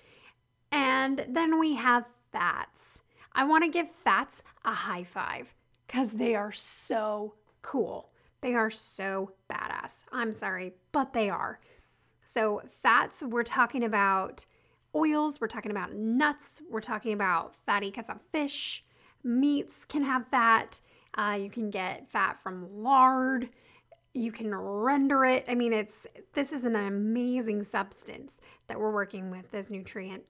And 0.71 1.25
then 1.27 1.59
we 1.59 1.75
have 1.75 2.05
fats. 2.31 3.01
I 3.33 3.43
want 3.43 3.63
to 3.63 3.69
give 3.69 3.89
fats 4.03 4.41
a 4.63 4.71
high 4.71 5.03
five 5.03 5.53
because 5.87 6.13
they 6.13 6.35
are 6.35 6.51
so 6.51 7.35
cool. 7.61 8.09
They 8.41 8.55
are 8.55 8.69
so 8.71 9.31
badass. 9.51 10.03
I'm 10.11 10.33
sorry, 10.33 10.73
but 10.91 11.13
they 11.13 11.29
are. 11.29 11.59
So, 12.25 12.61
fats, 12.81 13.23
we're 13.23 13.43
talking 13.43 13.83
about 13.83 14.45
oils, 14.95 15.39
we're 15.39 15.47
talking 15.47 15.71
about 15.71 15.93
nuts, 15.93 16.61
we're 16.69 16.81
talking 16.81 17.13
about 17.13 17.55
fatty 17.55 17.91
cuts 17.91 18.09
of 18.09 18.21
fish. 18.21 18.83
Meats 19.23 19.85
can 19.85 20.03
have 20.03 20.27
fat. 20.27 20.81
Uh, 21.13 21.37
you 21.39 21.49
can 21.49 21.69
get 21.69 22.09
fat 22.09 22.41
from 22.41 22.83
lard 22.83 23.49
you 24.13 24.31
can 24.31 24.53
render 24.53 25.23
it. 25.25 25.45
I 25.47 25.55
mean, 25.55 25.73
it's 25.73 26.05
this 26.33 26.51
is 26.51 26.65
an 26.65 26.75
amazing 26.75 27.63
substance 27.63 28.41
that 28.67 28.79
we're 28.79 28.91
working 28.91 29.31
with 29.31 29.51
this 29.51 29.69
nutrient. 29.69 30.23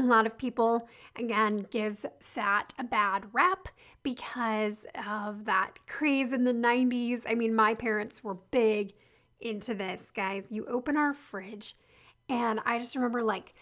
A 0.00 0.06
lot 0.06 0.26
of 0.26 0.38
people, 0.38 0.88
again, 1.16 1.66
give 1.70 2.06
fat 2.20 2.72
a 2.78 2.84
bad 2.84 3.26
rap 3.32 3.68
because 4.02 4.86
of 5.06 5.44
that 5.44 5.78
craze 5.86 6.32
in 6.32 6.44
the 6.44 6.52
90s. 6.52 7.22
I 7.28 7.34
mean, 7.34 7.54
my 7.54 7.74
parents 7.74 8.24
were 8.24 8.38
big 8.50 8.94
into 9.40 9.74
this, 9.74 10.10
guys. 10.10 10.46
You 10.48 10.64
open 10.66 10.96
our 10.96 11.12
fridge, 11.12 11.76
and 12.30 12.60
I 12.64 12.78
just 12.78 12.96
remember, 12.96 13.22
like, 13.22 13.52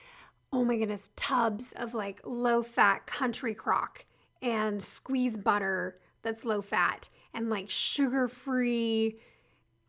oh 0.52 0.64
my 0.64 0.76
goodness, 0.76 1.10
tubs 1.16 1.72
of 1.72 1.94
like 1.94 2.20
low 2.24 2.62
fat 2.62 3.06
country 3.06 3.54
crock 3.54 4.04
and 4.40 4.82
squeeze 4.82 5.36
butter 5.36 5.98
that's 6.22 6.44
low 6.44 6.62
fat 6.62 7.08
and 7.34 7.50
like 7.50 7.68
sugar 7.68 8.28
free 8.28 9.18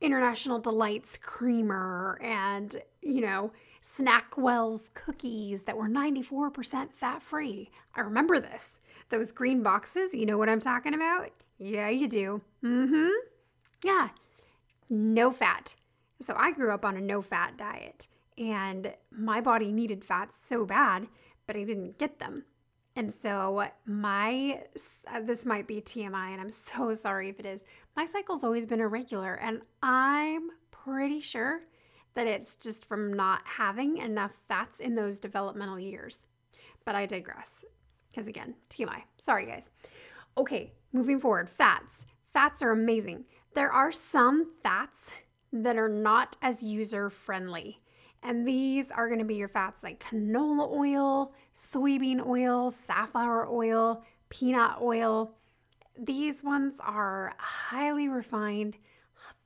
International 0.02 0.60
Delights 0.60 1.18
creamer 1.18 2.20
and, 2.24 2.76
you 3.02 3.22
know, 3.22 3.52
Snackwell's 3.84 4.90
cookies 4.94 5.64
that 5.64 5.78
were 5.78 5.88
94% 5.88 6.92
fat 6.92 7.22
free. 7.22 7.70
I 7.96 8.02
remember 8.02 8.40
this. 8.40 8.82
Those 9.10 9.32
green 9.32 9.64
boxes, 9.64 10.14
you 10.14 10.26
know 10.26 10.38
what 10.38 10.50
I'm 10.50 10.60
talking 10.60 10.94
about? 10.94 11.32
Yeah, 11.58 11.90
you 11.90 12.08
do. 12.08 12.42
Mm 12.64 12.90
hmm. 12.90 13.10
Yeah. 13.84 14.10
No 14.90 15.32
fat. 15.32 15.76
So 16.22 16.34
I 16.38 16.52
grew 16.52 16.72
up 16.72 16.84
on 16.84 16.98
a 16.98 17.02
no 17.02 17.22
fat 17.22 17.58
diet 17.58 18.08
and 18.40 18.94
my 19.12 19.42
body 19.42 19.72
needed 19.72 20.04
fats 20.04 20.38
so 20.46 20.66
bad, 20.66 21.08
but 21.46 21.58
I 21.58 21.64
didn't 21.64 21.98
get 22.00 22.20
them. 22.20 22.46
And 22.96 23.14
so, 23.14 23.66
my 23.86 24.64
uh, 25.14 25.22
this 25.22 25.46
might 25.46 25.68
be 25.68 25.80
TMI, 25.80 26.32
and 26.32 26.42
I'm 26.42 26.50
so 26.52 26.94
sorry 26.94 27.30
if 27.30 27.40
it 27.40 27.46
is. 27.46 27.64
My 27.96 28.06
cycle's 28.06 28.44
always 28.44 28.66
been 28.66 28.82
irregular, 28.82 29.36
and 29.36 29.62
I'm 29.84 30.50
pretty 30.72 31.20
sure 31.20 31.62
that 32.16 32.28
it's 32.28 32.56
just 32.56 32.86
from 32.86 33.14
not 33.14 33.42
having 33.46 33.98
enough 33.98 34.34
fats 34.48 34.80
in 34.80 34.96
those 34.96 35.20
developmental 35.20 35.80
years. 35.80 36.26
But 36.86 36.96
I 36.96 37.06
digress, 37.06 37.66
because 38.10 38.28
again, 38.28 38.56
TMI. 38.70 39.04
Sorry, 39.18 39.46
guys. 39.46 39.72
Okay, 40.38 40.74
moving 40.92 41.20
forward, 41.20 41.50
fats. 41.50 42.06
Fats 42.32 42.62
are 42.62 42.72
amazing. 42.72 43.26
There 43.54 43.72
are 43.72 43.92
some 43.92 44.52
fats 44.64 45.14
that 45.52 45.78
are 45.78 45.90
not 45.90 46.36
as 46.42 46.64
user 46.64 47.10
friendly. 47.10 47.82
And 48.22 48.48
these 48.48 48.92
are 48.92 49.08
going 49.08 49.20
to 49.20 49.26
be 49.26 49.36
your 49.36 49.48
fats 49.48 49.82
like 49.82 50.04
canola 50.04 50.70
oil, 50.70 51.34
soybean 51.56 52.26
oil, 52.26 52.70
safflower 52.70 53.48
oil, 53.48 54.04
peanut 54.30 54.78
oil. 54.82 55.36
These 55.98 56.44
ones 56.44 56.80
are 56.82 57.34
highly 57.38 58.08
refined, 58.10 58.78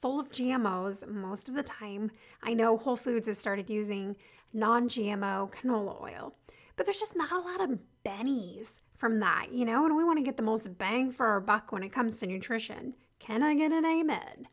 full 0.04 0.20
of 0.20 0.30
GMOs 0.32 1.08
most 1.08 1.48
of 1.48 1.56
the 1.56 1.64
time. 1.64 2.12
I 2.44 2.54
know 2.54 2.76
Whole 2.76 2.98
Foods 2.98 3.28
has 3.28 3.38
started 3.38 3.70
using 3.70 4.18
non 4.52 4.90
GMO 4.90 5.50
canola 5.54 6.02
oil, 6.02 6.36
but 6.76 6.86
there's 6.86 7.00
just 7.00 7.16
not 7.16 7.32
a 7.32 7.40
lot 7.40 7.62
of 7.62 7.80
bennies 8.06 8.80
from 8.98 9.22
that, 9.22 9.54
you 9.54 9.64
know, 9.64 9.86
and 9.86 9.96
we 9.96 10.04
want 10.04 10.20
to 10.20 10.26
get 10.26 10.36
the 10.36 10.44
most 10.44 10.78
bang 10.78 11.10
for 11.10 11.26
our 11.28 11.40
buck 11.40 11.72
when 11.72 11.84
it 11.84 11.94
comes 11.94 12.20
to 12.20 12.28
nutrition. 12.28 12.96
Can 13.20 13.42
I 13.42 13.56
get 13.56 13.72
an 13.72 13.86
amen? 13.86 14.50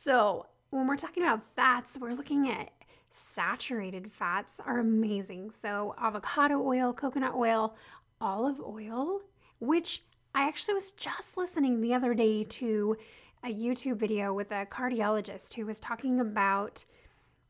So, 0.00 0.46
when 0.70 0.86
we're 0.86 0.94
talking 0.94 1.24
about 1.24 1.44
fats, 1.56 1.98
we're 1.98 2.14
looking 2.14 2.48
at 2.48 2.70
saturated 3.10 4.12
fats 4.12 4.60
are 4.64 4.78
amazing. 4.78 5.50
So, 5.60 5.96
avocado 6.00 6.64
oil, 6.64 6.92
coconut 6.92 7.34
oil, 7.34 7.74
olive 8.20 8.60
oil, 8.60 9.22
which 9.58 10.04
I 10.36 10.46
actually 10.46 10.74
was 10.74 10.92
just 10.92 11.36
listening 11.36 11.80
the 11.80 11.94
other 11.94 12.14
day 12.14 12.44
to 12.44 12.96
a 13.44 13.54
YouTube 13.54 13.96
video 13.96 14.32
with 14.32 14.50
a 14.50 14.64
cardiologist 14.64 15.54
who 15.54 15.66
was 15.66 15.78
talking 15.78 16.18
about 16.18 16.84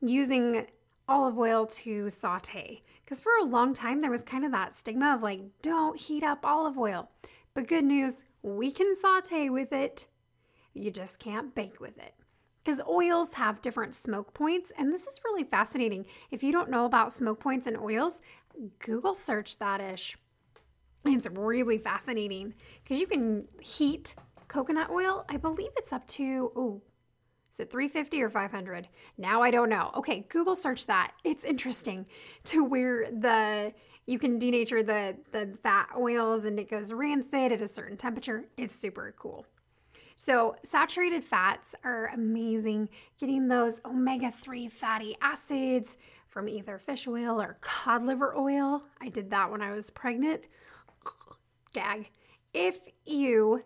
using 0.00 0.66
olive 1.08 1.38
oil 1.38 1.66
to 1.66 2.10
saute. 2.10 2.82
Because 3.04 3.20
for 3.20 3.32
a 3.40 3.44
long 3.44 3.74
time, 3.74 4.00
there 4.00 4.10
was 4.10 4.22
kind 4.22 4.44
of 4.44 4.52
that 4.52 4.74
stigma 4.74 5.14
of 5.14 5.22
like, 5.22 5.40
don't 5.62 5.98
heat 5.98 6.24
up 6.24 6.44
olive 6.44 6.76
oil. 6.76 7.10
But 7.54 7.68
good 7.68 7.84
news, 7.84 8.24
we 8.42 8.72
can 8.72 8.94
saute 8.96 9.48
with 9.48 9.72
it. 9.72 10.06
You 10.72 10.90
just 10.90 11.20
can't 11.20 11.54
bake 11.54 11.80
with 11.80 11.96
it 11.98 12.14
because 12.64 12.80
oils 12.88 13.34
have 13.34 13.62
different 13.62 13.94
smoke 13.94 14.34
points. 14.34 14.72
And 14.76 14.92
this 14.92 15.06
is 15.06 15.20
really 15.24 15.44
fascinating. 15.44 16.06
If 16.30 16.42
you 16.42 16.50
don't 16.50 16.70
know 16.70 16.86
about 16.86 17.12
smoke 17.12 17.38
points 17.38 17.68
and 17.68 17.76
oils, 17.76 18.18
Google 18.80 19.14
search 19.14 19.58
that 19.58 19.80
ish. 19.80 20.16
It's 21.04 21.28
really 21.28 21.78
fascinating 21.78 22.54
because 22.82 22.98
you 22.98 23.06
can 23.06 23.46
heat 23.60 24.14
coconut 24.54 24.88
oil. 24.88 25.24
I 25.28 25.36
believe 25.36 25.70
it's 25.76 25.92
up 25.92 26.06
to, 26.06 26.52
oh, 26.54 26.80
is 27.50 27.58
it 27.58 27.72
350 27.72 28.22
or 28.22 28.30
500? 28.30 28.88
Now 29.18 29.42
I 29.42 29.50
don't 29.50 29.68
know. 29.68 29.90
Okay, 29.96 30.24
Google 30.28 30.54
search 30.54 30.86
that. 30.86 31.12
It's 31.24 31.44
interesting 31.44 32.06
to 32.44 32.64
where 32.64 33.10
the 33.10 33.72
you 34.06 34.18
can 34.18 34.38
denature 34.38 34.86
the 34.86 35.16
the 35.32 35.56
fat 35.62 35.88
oils 35.98 36.44
and 36.44 36.60
it 36.60 36.70
goes 36.70 36.92
rancid 36.92 37.50
at 37.52 37.60
a 37.60 37.66
certain 37.66 37.96
temperature. 37.96 38.44
It's 38.56 38.74
super 38.74 39.14
cool. 39.18 39.44
So, 40.16 40.54
saturated 40.62 41.24
fats 41.24 41.74
are 41.82 42.10
amazing. 42.14 42.88
Getting 43.18 43.48
those 43.48 43.80
omega 43.84 44.30
3 44.30 44.68
fatty 44.68 45.16
acids 45.20 45.96
from 46.28 46.48
either 46.48 46.78
fish 46.78 47.08
oil 47.08 47.40
or 47.40 47.58
cod 47.60 48.06
liver 48.06 48.36
oil. 48.36 48.84
I 49.00 49.08
did 49.08 49.30
that 49.30 49.50
when 49.50 49.62
I 49.62 49.72
was 49.72 49.90
pregnant. 49.90 50.42
Gag. 51.74 52.10
If 52.52 52.78
you 53.04 53.64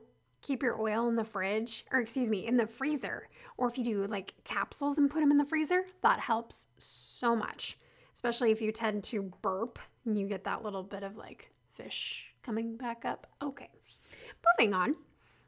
keep 0.48 0.62
your 0.62 0.80
oil 0.80 1.06
in 1.10 1.16
the 1.16 1.24
fridge, 1.24 1.84
or 1.92 2.00
excuse 2.00 2.30
me, 2.30 2.46
in 2.46 2.56
the 2.56 2.66
freezer, 2.66 3.28
or 3.58 3.68
if 3.68 3.76
you 3.76 3.84
do 3.84 4.06
like 4.06 4.32
capsules 4.44 4.96
and 4.96 5.10
put 5.10 5.20
them 5.20 5.30
in 5.30 5.36
the 5.36 5.44
freezer, 5.44 5.84
that 6.00 6.18
helps 6.18 6.68
so 6.78 7.36
much, 7.36 7.78
especially 8.14 8.50
if 8.50 8.62
you 8.62 8.72
tend 8.72 9.04
to 9.04 9.30
burp 9.42 9.78
and 10.06 10.18
you 10.18 10.26
get 10.26 10.44
that 10.44 10.64
little 10.64 10.82
bit 10.82 11.02
of 11.02 11.18
like 11.18 11.50
fish 11.74 12.32
coming 12.42 12.78
back 12.78 13.04
up. 13.04 13.26
Okay, 13.42 13.68
moving 14.58 14.72
on. 14.72 14.96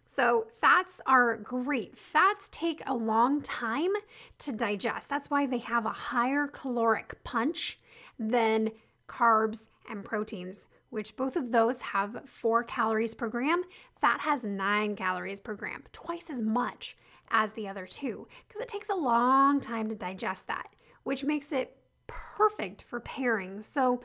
So, 0.06 0.48
fats 0.60 1.00
are 1.06 1.36
great. 1.38 1.96
Fats 1.96 2.48
take 2.52 2.82
a 2.84 2.94
long 2.94 3.40
time 3.40 3.92
to 4.40 4.52
digest. 4.52 5.08
That's 5.08 5.30
why 5.30 5.46
they 5.46 5.58
have 5.58 5.86
a 5.86 5.90
higher 5.90 6.46
caloric 6.46 7.24
punch 7.24 7.78
than 8.18 8.72
carbs 9.08 9.68
and 9.88 10.04
proteins, 10.04 10.68
which 10.90 11.16
both 11.16 11.36
of 11.36 11.52
those 11.52 11.80
have 11.80 12.22
four 12.26 12.64
calories 12.64 13.14
per 13.14 13.28
gram. 13.28 13.62
Fat 14.00 14.20
has 14.20 14.44
nine 14.44 14.96
calories 14.96 15.40
per 15.40 15.54
gram, 15.54 15.84
twice 15.92 16.30
as 16.30 16.42
much 16.42 16.96
as 17.30 17.52
the 17.52 17.68
other 17.68 17.86
two, 17.86 18.26
because 18.48 18.60
it 18.60 18.68
takes 18.68 18.88
a 18.88 18.94
long 18.94 19.60
time 19.60 19.88
to 19.88 19.94
digest 19.94 20.46
that, 20.46 20.68
which 21.02 21.24
makes 21.24 21.52
it 21.52 21.76
perfect 22.06 22.82
for 22.82 23.00
pairing. 23.00 23.62
So, 23.62 24.02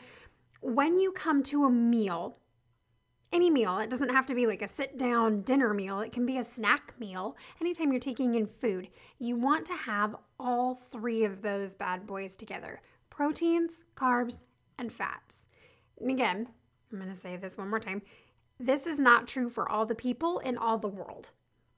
when 0.61 0.99
you 0.99 1.11
come 1.11 1.43
to 1.43 1.65
a 1.65 1.69
meal, 1.69 2.37
any 3.35 3.49
meal. 3.49 3.79
It 3.79 3.89
doesn't 3.89 4.09
have 4.09 4.25
to 4.27 4.35
be 4.35 4.47
like 4.47 4.61
a 4.61 4.67
sit 4.67 4.97
down 4.97 5.41
dinner 5.41 5.73
meal, 5.73 5.99
it 5.99 6.13
can 6.13 6.25
be 6.25 6.37
a 6.37 6.43
snack 6.43 6.93
meal. 6.99 7.35
Anytime 7.59 7.91
you're 7.91 7.99
taking 7.99 8.35
in 8.35 8.47
food, 8.47 8.87
you 9.19 9.35
want 9.35 9.65
to 9.65 9.73
have 9.73 10.15
all 10.39 10.73
three 10.73 11.25
of 11.25 11.41
those 11.41 11.75
bad 11.75 12.07
boys 12.07 12.35
together 12.35 12.81
proteins, 13.09 13.83
carbs, 13.95 14.43
and 14.77 14.91
fats. 14.91 15.47
And 15.99 16.09
again, 16.09 16.47
I'm 16.91 16.97
going 16.97 17.09
to 17.09 17.15
say 17.15 17.37
this 17.37 17.57
one 17.57 17.69
more 17.69 17.79
time. 17.79 18.01
This 18.59 18.88
is 18.88 19.00
not 19.00 19.27
true 19.27 19.50
for 19.50 19.69
all 19.69 19.85
the 19.85 19.95
people 19.95 20.39
in 20.39 20.57
all 20.57 20.77
the 20.77 20.88
world. 20.88 21.31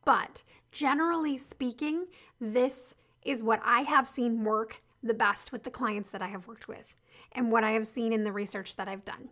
But 0.05 0.43
generally 0.72 1.38
speaking, 1.38 2.05
this 2.39 2.96
is 3.24 3.43
what 3.43 3.62
I 3.63 3.81
have 3.81 4.07
seen 4.07 4.43
work 4.43 4.81
the 5.03 5.13
best 5.13 5.51
with 5.51 5.63
the 5.63 5.72
clients 5.72 6.12
that 6.12 6.22
I 6.22 6.27
have 6.27 6.48
worked 6.48 6.67
with 6.67 6.96
and 7.31 7.51
what 7.51 7.63
I 7.63 7.72
have 7.72 7.86
seen 7.86 8.13
in 8.13 8.24
the 8.24 8.31
research 8.31 8.75
that 8.75 8.88
I've 8.88 9.05
done 9.05 9.29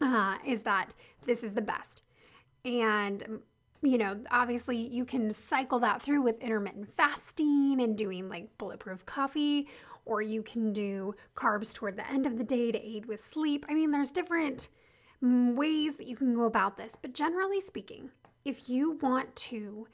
uh, 0.00 0.38
is 0.46 0.62
that 0.62 0.94
this 1.24 1.42
is 1.42 1.54
the 1.54 1.62
best. 1.62 2.02
And, 2.64 3.40
you 3.82 3.98
know, 3.98 4.20
obviously 4.30 4.76
you 4.76 5.04
can 5.04 5.30
cycle 5.30 5.78
that 5.80 6.02
through 6.02 6.22
with 6.22 6.40
intermittent 6.40 6.94
fasting 6.96 7.80
and 7.80 7.96
doing 7.96 8.28
like 8.28 8.56
bulletproof 8.58 9.06
coffee, 9.06 9.68
or 10.04 10.22
you 10.22 10.42
can 10.42 10.72
do 10.72 11.14
carbs 11.36 11.74
toward 11.74 11.96
the 11.96 12.08
end 12.10 12.26
of 12.26 12.38
the 12.38 12.44
day 12.44 12.72
to 12.72 12.78
aid 12.78 13.06
with 13.06 13.24
sleep. 13.24 13.64
I 13.68 13.74
mean, 13.74 13.90
there's 13.90 14.10
different 14.10 14.68
Mm, 15.22 15.54
ways 15.54 15.96
that 15.96 16.06
you 16.06 16.16
can 16.16 16.34
go 16.34 16.44
about 16.44 16.76
this, 16.76 16.96
but 17.00 17.12
generally 17.12 17.60
speaking, 17.60 18.10
if 18.44 18.68
you 18.68 18.98
want 19.02 19.36
to 19.36 19.86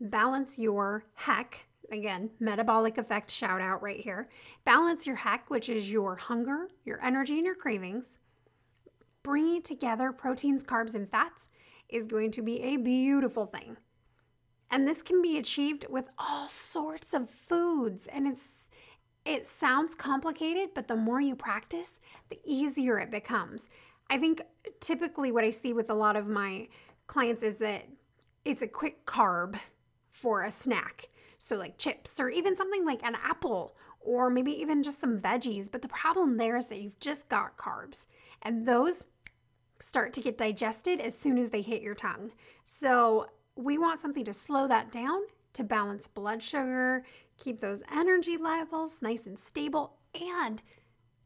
balance 0.00 0.58
your 0.58 1.04
HEC, 1.14 1.66
again, 1.90 2.30
metabolic 2.38 2.98
effect 2.98 3.30
shout 3.30 3.62
out 3.62 3.82
right 3.82 4.00
here, 4.00 4.28
balance 4.64 5.06
your 5.06 5.16
HEC, 5.16 5.48
which 5.48 5.68
is 5.68 5.90
your 5.90 6.16
hunger, 6.16 6.68
your 6.84 7.02
energy, 7.02 7.36
and 7.36 7.46
your 7.46 7.54
cravings 7.54 8.18
bringing 9.26 9.60
together 9.60 10.12
proteins, 10.12 10.62
carbs, 10.62 10.94
and 10.94 11.10
fats 11.10 11.48
is 11.88 12.06
going 12.06 12.30
to 12.30 12.42
be 12.42 12.62
a 12.62 12.76
beautiful 12.76 13.44
thing. 13.44 13.76
And 14.70 14.86
this 14.86 15.02
can 15.02 15.20
be 15.20 15.36
achieved 15.36 15.84
with 15.90 16.08
all 16.16 16.46
sorts 16.48 17.12
of 17.12 17.28
foods. 17.28 18.06
And 18.06 18.28
it's 18.28 18.68
it 19.24 19.44
sounds 19.44 19.96
complicated, 19.96 20.68
but 20.76 20.86
the 20.86 20.94
more 20.94 21.20
you 21.20 21.34
practice, 21.34 21.98
the 22.30 22.38
easier 22.44 23.00
it 23.00 23.10
becomes. 23.10 23.68
I 24.08 24.18
think 24.18 24.42
typically 24.80 25.32
what 25.32 25.44
I 25.44 25.50
see 25.50 25.72
with 25.72 25.90
a 25.90 25.94
lot 25.94 26.16
of 26.16 26.26
my 26.26 26.68
clients 27.06 27.42
is 27.42 27.56
that 27.56 27.86
it's 28.44 28.62
a 28.62 28.68
quick 28.68 29.04
carb 29.04 29.56
for 30.10 30.42
a 30.42 30.50
snack. 30.50 31.08
So, 31.38 31.56
like 31.56 31.78
chips, 31.78 32.18
or 32.18 32.28
even 32.28 32.56
something 32.56 32.84
like 32.84 33.04
an 33.04 33.16
apple, 33.22 33.76
or 34.00 34.30
maybe 34.30 34.52
even 34.52 34.82
just 34.82 35.00
some 35.00 35.18
veggies. 35.20 35.70
But 35.70 35.82
the 35.82 35.88
problem 35.88 36.36
there 36.36 36.56
is 36.56 36.66
that 36.66 36.80
you've 36.80 36.98
just 36.98 37.28
got 37.28 37.58
carbs, 37.58 38.06
and 38.42 38.66
those 38.66 39.06
start 39.78 40.14
to 40.14 40.22
get 40.22 40.38
digested 40.38 41.00
as 41.00 41.16
soon 41.16 41.36
as 41.36 41.50
they 41.50 41.60
hit 41.60 41.82
your 41.82 41.94
tongue. 41.94 42.32
So, 42.64 43.26
we 43.54 43.76
want 43.76 44.00
something 44.00 44.24
to 44.24 44.32
slow 44.32 44.66
that 44.68 44.90
down 44.90 45.22
to 45.52 45.64
balance 45.64 46.06
blood 46.06 46.42
sugar, 46.42 47.04
keep 47.38 47.60
those 47.60 47.82
energy 47.92 48.36
levels 48.36 49.02
nice 49.02 49.26
and 49.26 49.38
stable, 49.38 49.98
and 50.14 50.62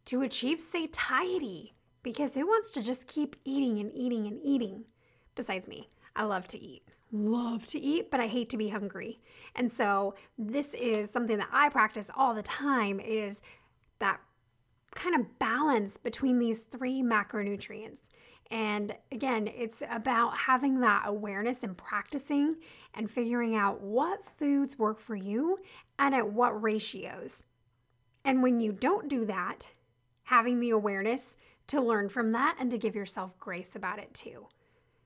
to 0.06 0.22
achieve 0.22 0.60
satiety. 0.60 1.74
Because 2.02 2.34
who 2.34 2.46
wants 2.46 2.70
to 2.70 2.82
just 2.82 3.06
keep 3.06 3.36
eating 3.44 3.78
and 3.78 3.90
eating 3.94 4.26
and 4.26 4.40
eating? 4.42 4.84
Besides 5.34 5.68
me, 5.68 5.88
I 6.16 6.24
love 6.24 6.46
to 6.48 6.58
eat. 6.58 6.82
Love 7.12 7.66
to 7.66 7.80
eat, 7.80 8.10
but 8.10 8.20
I 8.20 8.26
hate 8.26 8.48
to 8.50 8.56
be 8.56 8.68
hungry. 8.68 9.20
And 9.54 9.70
so 9.70 10.14
this 10.38 10.74
is 10.74 11.10
something 11.10 11.38
that 11.38 11.48
I 11.52 11.68
practice 11.68 12.10
all 12.16 12.34
the 12.34 12.42
time 12.42 13.00
is 13.00 13.40
that 13.98 14.20
kind 14.94 15.14
of 15.14 15.38
balance 15.38 15.96
between 15.96 16.38
these 16.38 16.60
three 16.60 17.02
macronutrients. 17.02 18.08
And 18.50 18.96
again, 19.12 19.48
it's 19.48 19.82
about 19.88 20.36
having 20.36 20.80
that 20.80 21.04
awareness 21.06 21.62
and 21.62 21.76
practicing 21.76 22.56
and 22.94 23.10
figuring 23.10 23.54
out 23.54 23.80
what 23.80 24.24
foods 24.38 24.78
work 24.78 24.98
for 24.98 25.14
you 25.14 25.56
and 25.98 26.14
at 26.14 26.32
what 26.32 26.60
ratios. 26.60 27.44
And 28.24 28.42
when 28.42 28.58
you 28.58 28.72
don't 28.72 29.08
do 29.08 29.24
that, 29.26 29.70
having 30.24 30.60
the 30.60 30.70
awareness 30.70 31.36
to 31.70 31.80
learn 31.80 32.08
from 32.08 32.32
that 32.32 32.56
and 32.58 32.70
to 32.70 32.78
give 32.78 32.94
yourself 32.94 33.38
grace 33.38 33.76
about 33.76 33.98
it 33.98 34.12
too. 34.12 34.46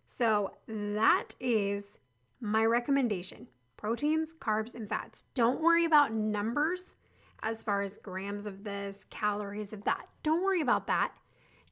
So, 0.07 0.53
that 0.69 1.35
is 1.41 1.99
my 2.41 2.65
recommendation 2.65 3.49
proteins, 3.77 4.35
carbs, 4.35 4.75
and 4.75 4.89
fats. 4.89 5.25
Don't 5.35 5.61
worry 5.61 5.85
about 5.85 6.13
numbers 6.13 6.95
as 7.43 7.63
far 7.63 7.83
as 7.83 7.99
grams 7.99 8.47
of 8.47 8.65
this, 8.65 9.05
calories 9.11 9.75
of 9.75 9.85
that. 9.85 10.09
Don't 10.23 10.43
worry 10.43 10.63
about 10.63 10.87
that. 10.87 11.13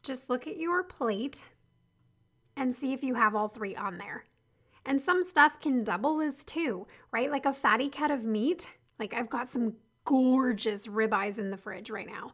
Just 0.02 0.28
look 0.28 0.46
at 0.46 0.59
your 0.59 0.83
plate 0.83 1.42
and 2.55 2.74
see 2.74 2.92
if 2.92 3.02
you 3.02 3.14
have 3.14 3.35
all 3.35 3.48
three 3.48 3.74
on 3.74 3.96
there. 3.96 4.24
And 4.85 5.00
some 5.00 5.26
stuff 5.26 5.59
can 5.59 5.85
double 5.85 6.20
as 6.20 6.44
two, 6.44 6.87
right? 7.12 7.31
Like 7.31 7.46
a 7.46 7.55
fatty 7.55 7.88
cut 7.88 8.11
of 8.11 8.24
meat. 8.24 8.68
Like 8.98 9.14
I've 9.14 9.31
got 9.31 9.48
some 9.48 9.74
gorgeous 10.05 10.88
ribeyes 10.88 11.38
in 11.38 11.50
the 11.50 11.57
fridge 11.57 11.88
right 11.88 12.07
now. 12.07 12.33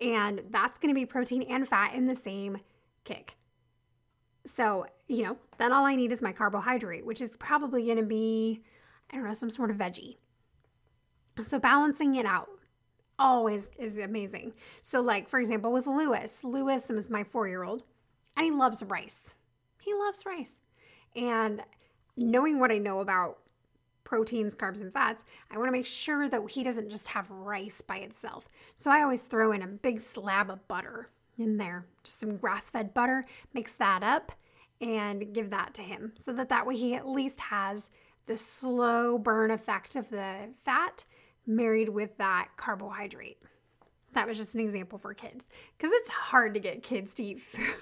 And 0.00 0.42
that's 0.50 0.78
going 0.78 0.94
to 0.94 0.98
be 0.98 1.06
protein 1.06 1.42
and 1.42 1.66
fat 1.66 1.94
in 1.94 2.06
the 2.06 2.14
same 2.14 2.58
kick. 3.04 3.34
So, 4.44 4.86
you 5.08 5.24
know, 5.24 5.36
then 5.58 5.72
all 5.72 5.84
I 5.84 5.96
need 5.96 6.12
is 6.12 6.22
my 6.22 6.32
carbohydrate, 6.32 7.04
which 7.04 7.20
is 7.20 7.36
probably 7.36 7.84
going 7.84 7.98
to 7.98 8.04
be, 8.04 8.62
I 9.10 9.16
don't 9.16 9.24
know, 9.24 9.34
some 9.34 9.50
sort 9.50 9.70
of 9.70 9.76
veggie. 9.76 10.16
So, 11.38 11.58
balancing 11.58 12.14
it 12.14 12.26
out 12.26 12.48
always 13.18 13.70
is 13.78 13.98
amazing. 13.98 14.54
So, 14.82 15.00
like, 15.00 15.28
for 15.28 15.38
example, 15.38 15.72
with 15.72 15.86
Lewis, 15.86 16.44
Lewis 16.44 16.90
is 16.90 17.10
my 17.10 17.24
four 17.24 17.48
year 17.48 17.64
old, 17.64 17.82
and 18.36 18.44
he 18.44 18.50
loves 18.50 18.82
rice. 18.84 19.34
He 19.80 19.92
loves 19.94 20.24
rice. 20.24 20.60
And 21.16 21.62
knowing 22.16 22.58
what 22.58 22.70
I 22.70 22.78
know 22.78 23.00
about 23.00 23.38
proteins, 24.08 24.54
carbs, 24.54 24.80
and 24.80 24.90
fats, 24.90 25.22
I 25.50 25.58
want 25.58 25.68
to 25.68 25.72
make 25.72 25.84
sure 25.84 26.30
that 26.30 26.50
he 26.50 26.64
doesn't 26.64 26.88
just 26.88 27.08
have 27.08 27.30
rice 27.30 27.82
by 27.82 27.98
itself. 27.98 28.48
So 28.74 28.90
I 28.90 29.02
always 29.02 29.22
throw 29.22 29.52
in 29.52 29.60
a 29.60 29.66
big 29.66 30.00
slab 30.00 30.48
of 30.48 30.66
butter 30.66 31.10
in 31.36 31.58
there, 31.58 31.84
just 32.04 32.20
some 32.20 32.38
grass 32.38 32.70
fed 32.70 32.94
butter, 32.94 33.26
mix 33.52 33.74
that 33.74 34.02
up 34.02 34.32
and 34.80 35.34
give 35.34 35.50
that 35.50 35.74
to 35.74 35.82
him 35.82 36.12
so 36.14 36.32
that 36.32 36.48
that 36.48 36.66
way 36.66 36.74
he 36.74 36.94
at 36.94 37.06
least 37.06 37.38
has 37.38 37.90
the 38.24 38.36
slow 38.36 39.18
burn 39.18 39.50
effect 39.50 39.94
of 39.94 40.08
the 40.08 40.48
fat 40.64 41.04
married 41.46 41.90
with 41.90 42.16
that 42.16 42.48
carbohydrate. 42.56 43.42
That 44.14 44.26
was 44.26 44.38
just 44.38 44.54
an 44.54 44.62
example 44.62 44.98
for 44.98 45.12
kids 45.12 45.44
because 45.76 45.92
it's 45.92 46.08
hard 46.08 46.54
to 46.54 46.60
get 46.60 46.82
kids 46.82 47.14
to 47.16 47.22
eat 47.22 47.40
food. 47.42 47.76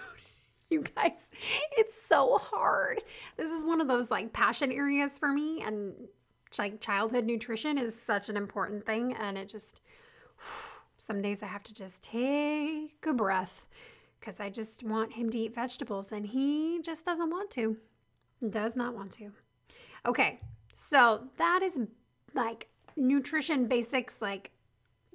you 0.70 0.82
guys. 0.82 1.30
It's 1.72 2.00
so 2.00 2.38
hard. 2.38 3.02
This 3.36 3.50
is 3.50 3.64
one 3.64 3.80
of 3.80 3.88
those 3.88 4.10
like 4.10 4.32
passion 4.32 4.72
areas 4.72 5.18
for 5.18 5.32
me 5.32 5.62
and 5.62 5.94
like 6.58 6.80
childhood 6.80 7.26
nutrition 7.26 7.76
is 7.76 8.00
such 8.00 8.28
an 8.30 8.36
important 8.36 8.86
thing 8.86 9.14
and 9.14 9.36
it 9.36 9.48
just 9.48 9.80
some 10.96 11.22
days 11.22 11.42
I 11.42 11.46
have 11.46 11.62
to 11.64 11.74
just 11.74 12.02
take 12.02 13.04
a 13.06 13.12
breath 13.12 13.68
cuz 14.20 14.40
I 14.40 14.50
just 14.50 14.82
want 14.82 15.12
him 15.12 15.30
to 15.30 15.38
eat 15.38 15.54
vegetables 15.54 16.12
and 16.12 16.26
he 16.26 16.80
just 16.82 17.04
doesn't 17.04 17.30
want 17.30 17.50
to. 17.52 17.76
Does 18.50 18.76
not 18.76 18.94
want 18.94 19.12
to. 19.12 19.32
Okay. 20.04 20.40
So 20.74 21.28
that 21.36 21.62
is 21.62 21.78
like 22.34 22.68
nutrition 22.96 23.66
basics 23.66 24.20
like 24.20 24.50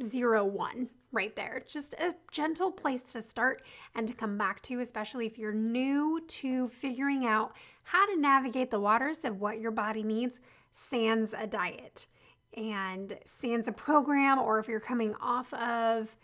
zero 0.02 0.46
one 0.46 0.90
right 1.12 1.36
there. 1.36 1.63
Just 1.67 1.93
a 1.93 2.15
gentle 2.32 2.71
place 2.71 3.02
to 3.04 3.21
start 3.21 3.63
and 3.95 4.08
to 4.08 4.13
come 4.13 4.38
back 4.38 4.62
to, 4.63 4.80
especially 4.80 5.26
if 5.26 5.38
you're 5.38 5.54
new 5.54 6.21
to 6.28 6.67
figuring 6.69 7.26
out 7.26 7.56
how 7.84 8.06
to 8.06 8.19
navigate 8.19 8.71
the 8.71 8.80
waters 8.80 9.26
of 9.26 9.39
what 9.39 9.60
your 9.60 9.71
body 9.71 10.04
needs, 10.04 10.39
sans 10.71 11.34
a 11.34 11.47
diet 11.47 12.08
and 12.56 13.17
sans 13.26 13.67
a 13.67 13.71
program, 13.71 14.39
or 14.39 14.60
if 14.60 14.67
you're 14.67 14.80
coming 14.80 15.15
off 15.21 15.54
of 15.54 16.15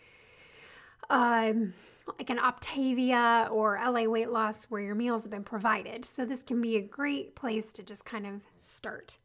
um, 1.10 1.72
like 2.18 2.30
an 2.30 2.38
Optavia 2.38 3.50
or 3.50 3.80
LA 3.82 4.04
weight 4.04 4.30
loss 4.30 4.64
where 4.64 4.80
your 4.80 4.94
meals 4.94 5.22
have 5.22 5.30
been 5.30 5.44
provided. 5.44 6.04
So, 6.04 6.24
this 6.24 6.42
can 6.42 6.60
be 6.60 6.76
a 6.76 6.82
great 6.82 7.34
place 7.34 7.72
to 7.72 7.82
just 7.82 8.04
kind 8.04 8.26
of 8.26 8.42
start. 8.56 9.18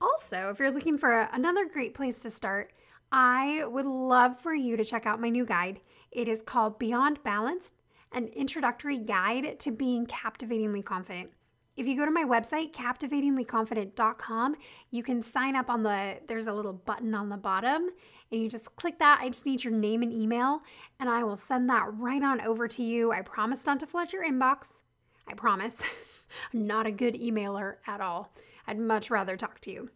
Also, 0.00 0.50
if 0.50 0.58
you're 0.58 0.70
looking 0.70 0.98
for 0.98 1.28
another 1.32 1.64
great 1.66 1.94
place 1.94 2.18
to 2.20 2.30
start, 2.30 2.72
I 3.18 3.64
would 3.64 3.86
love 3.86 4.38
for 4.38 4.54
you 4.54 4.76
to 4.76 4.84
check 4.84 5.06
out 5.06 5.22
my 5.22 5.30
new 5.30 5.46
guide. 5.46 5.80
It 6.12 6.28
is 6.28 6.42
called 6.42 6.78
Beyond 6.78 7.22
Balanced, 7.22 7.72
an 8.12 8.26
introductory 8.26 8.98
guide 8.98 9.58
to 9.60 9.70
being 9.70 10.04
captivatingly 10.04 10.82
confident. 10.82 11.30
if 11.78 11.86
you 11.86 11.96
go 11.96 12.04
to 12.04 12.10
my 12.10 12.24
website, 12.24 12.74
captivatinglyconfident.com, 12.74 14.56
you 14.90 15.02
can 15.02 15.22
sign 15.22 15.56
up 15.56 15.70
on 15.70 15.82
the, 15.82 16.18
there's 16.28 16.46
a 16.46 16.52
little 16.52 16.74
button 16.74 17.14
on 17.14 17.30
the 17.30 17.38
bottom, 17.38 17.88
and 18.30 18.42
you 18.42 18.50
just 18.50 18.76
click 18.76 18.98
that. 18.98 19.20
I 19.22 19.30
just 19.30 19.46
need 19.46 19.64
your 19.64 19.72
name 19.72 20.02
and 20.02 20.12
email, 20.12 20.60
and 21.00 21.08
I 21.08 21.24
will 21.24 21.36
send 21.36 21.70
that 21.70 21.86
right 21.94 22.22
on 22.22 22.42
over 22.42 22.68
to 22.68 22.82
you. 22.82 23.12
I 23.12 23.22
promise 23.22 23.64
not 23.64 23.80
to 23.80 23.86
flood 23.86 24.12
your 24.12 24.26
inbox. 24.26 24.82
I 25.26 25.32
promise. 25.32 25.82
I'm 26.52 26.66
not 26.66 26.86
a 26.86 26.92
good 26.92 27.14
emailer 27.14 27.76
at 27.86 28.02
all. 28.02 28.34
I'd 28.66 28.78
much 28.78 29.10
rather 29.10 29.38
talk 29.38 29.60
to 29.60 29.72
you. 29.72 29.90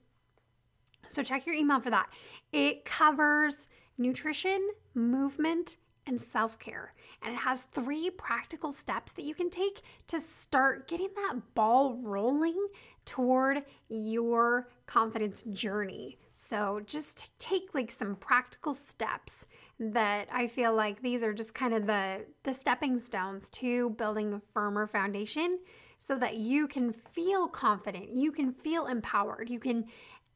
So 1.10 1.22
check 1.22 1.44
your 1.44 1.56
email 1.56 1.80
for 1.80 1.90
that. 1.90 2.08
It 2.52 2.84
covers 2.84 3.68
nutrition, 3.98 4.70
movement, 4.94 5.76
and 6.06 6.20
self 6.20 6.58
care. 6.58 6.94
And 7.22 7.34
it 7.34 7.38
has 7.38 7.64
three 7.64 8.10
practical 8.10 8.70
steps 8.70 9.12
that 9.12 9.24
you 9.24 9.34
can 9.34 9.50
take 9.50 9.82
to 10.06 10.20
start 10.20 10.88
getting 10.88 11.10
that 11.16 11.54
ball 11.54 11.96
rolling 11.96 12.66
toward 13.04 13.64
your 13.88 14.68
confidence 14.86 15.42
journey. 15.52 16.16
So 16.32 16.80
just 16.86 17.30
take 17.38 17.74
like 17.74 17.90
some 17.90 18.16
practical 18.16 18.72
steps 18.72 19.46
that 19.78 20.28
I 20.32 20.46
feel 20.46 20.74
like 20.74 21.02
these 21.02 21.22
are 21.22 21.32
just 21.32 21.54
kind 21.54 21.74
of 21.74 21.86
the 21.86 22.24
the 22.44 22.54
stepping 22.54 22.98
stones 22.98 23.50
to 23.50 23.90
building 23.90 24.34
a 24.34 24.40
firmer 24.52 24.86
foundation 24.86 25.58
so 26.00 26.16
that 26.16 26.36
you 26.36 26.66
can 26.66 26.92
feel 26.92 27.46
confident, 27.46 28.08
you 28.10 28.32
can 28.32 28.52
feel 28.52 28.86
empowered, 28.86 29.50
you 29.50 29.60
can 29.60 29.84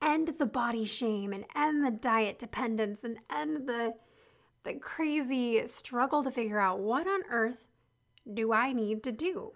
end 0.05 0.29
the 0.39 0.47
body 0.47 0.85
shame 0.85 1.33
and 1.33 1.45
end 1.57 1.85
the 1.85 1.91
diet 1.91 2.39
dependence 2.39 3.05
and 3.05 3.19
end 3.35 3.69
the 3.69 3.95
the 4.65 4.75
crazy 4.75 5.67
struggle 5.67 6.23
to 6.23 6.31
figure 6.31 6.59
out 6.59 6.81
what 6.81 7.07
on 7.07 7.21
earth 7.31 7.67
do 8.33 8.53
I 8.53 8.73
need 8.73 9.03
to 9.05 9.13
do? 9.13 9.53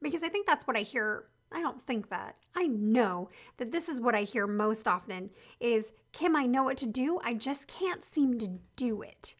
Because 0.00 0.22
I 0.22 0.28
think 0.28 0.46
that's 0.46 0.66
what 0.66 0.76
I 0.76 0.80
hear. 0.80 1.24
I 1.50 1.60
don't 1.60 1.84
think 1.84 2.10
that. 2.10 2.36
I 2.54 2.66
know 2.66 3.30
that 3.56 3.72
this 3.72 3.88
is 3.88 4.00
what 4.00 4.14
I 4.14 4.22
hear 4.22 4.46
most 4.46 4.86
often 4.86 5.30
is 5.60 5.90
Kim, 6.12 6.34
I 6.34 6.46
know 6.46 6.62
what 6.64 6.76
to 6.78 6.86
do. 6.86 7.20
I 7.24 7.34
just 7.34 7.66
can't 7.66 8.02
seem 8.02 8.38
to 8.38 8.58
do 8.76 9.02
it. 9.02 9.34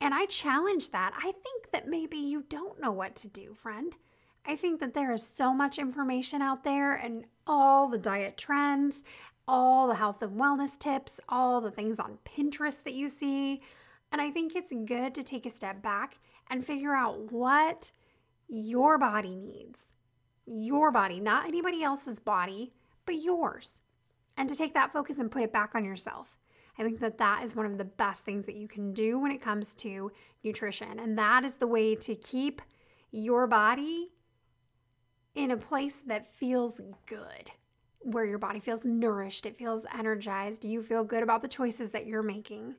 And 0.00 0.12
I 0.12 0.26
challenge 0.26 0.90
that. 0.90 1.12
I 1.16 1.30
think 1.30 1.70
that 1.72 1.88
maybe 1.88 2.16
you 2.16 2.44
don't 2.48 2.80
know 2.80 2.90
what 2.90 3.14
to 3.16 3.28
do, 3.28 3.54
friend. 3.54 3.94
I 4.44 4.56
think 4.56 4.80
that 4.80 4.94
there 4.94 5.12
is 5.12 5.24
so 5.24 5.54
much 5.54 5.78
information 5.78 6.42
out 6.42 6.64
there 6.64 6.94
and 6.94 7.24
all 7.46 7.88
the 7.88 7.98
diet 7.98 8.36
trends, 8.36 9.04
all 9.46 9.88
the 9.88 9.94
health 9.94 10.22
and 10.22 10.40
wellness 10.40 10.78
tips, 10.78 11.20
all 11.28 11.60
the 11.60 11.70
things 11.70 11.98
on 11.98 12.18
Pinterest 12.24 12.82
that 12.84 12.94
you 12.94 13.08
see. 13.08 13.60
And 14.10 14.20
I 14.20 14.30
think 14.30 14.54
it's 14.54 14.72
good 14.86 15.14
to 15.14 15.22
take 15.22 15.46
a 15.46 15.50
step 15.50 15.82
back 15.82 16.18
and 16.50 16.64
figure 16.64 16.94
out 16.94 17.32
what 17.32 17.90
your 18.48 18.98
body 18.98 19.34
needs. 19.34 19.94
Your 20.46 20.90
body, 20.90 21.20
not 21.20 21.46
anybody 21.46 21.82
else's 21.82 22.18
body, 22.18 22.72
but 23.06 23.22
yours. 23.22 23.82
And 24.36 24.48
to 24.48 24.54
take 24.54 24.74
that 24.74 24.92
focus 24.92 25.18
and 25.18 25.30
put 25.30 25.42
it 25.42 25.52
back 25.52 25.74
on 25.74 25.84
yourself. 25.84 26.38
I 26.78 26.82
think 26.82 27.00
that 27.00 27.18
that 27.18 27.44
is 27.44 27.54
one 27.54 27.66
of 27.66 27.78
the 27.78 27.84
best 27.84 28.24
things 28.24 28.46
that 28.46 28.56
you 28.56 28.66
can 28.66 28.92
do 28.92 29.18
when 29.18 29.30
it 29.30 29.42
comes 29.42 29.74
to 29.76 30.10
nutrition. 30.42 30.98
And 30.98 31.18
that 31.18 31.44
is 31.44 31.56
the 31.56 31.66
way 31.66 31.94
to 31.96 32.14
keep 32.14 32.62
your 33.10 33.46
body 33.46 34.12
in 35.34 35.50
a 35.50 35.56
place 35.56 36.02
that 36.06 36.34
feels 36.34 36.80
good 37.06 37.50
where 38.04 38.24
your 38.24 38.38
body 38.38 38.60
feels 38.60 38.84
nourished, 38.84 39.46
it 39.46 39.56
feels 39.56 39.86
energized, 39.96 40.64
you 40.64 40.82
feel 40.82 41.04
good 41.04 41.22
about 41.22 41.42
the 41.42 41.48
choices 41.48 41.90
that 41.90 42.06
you're 42.06 42.22
making. 42.22 42.76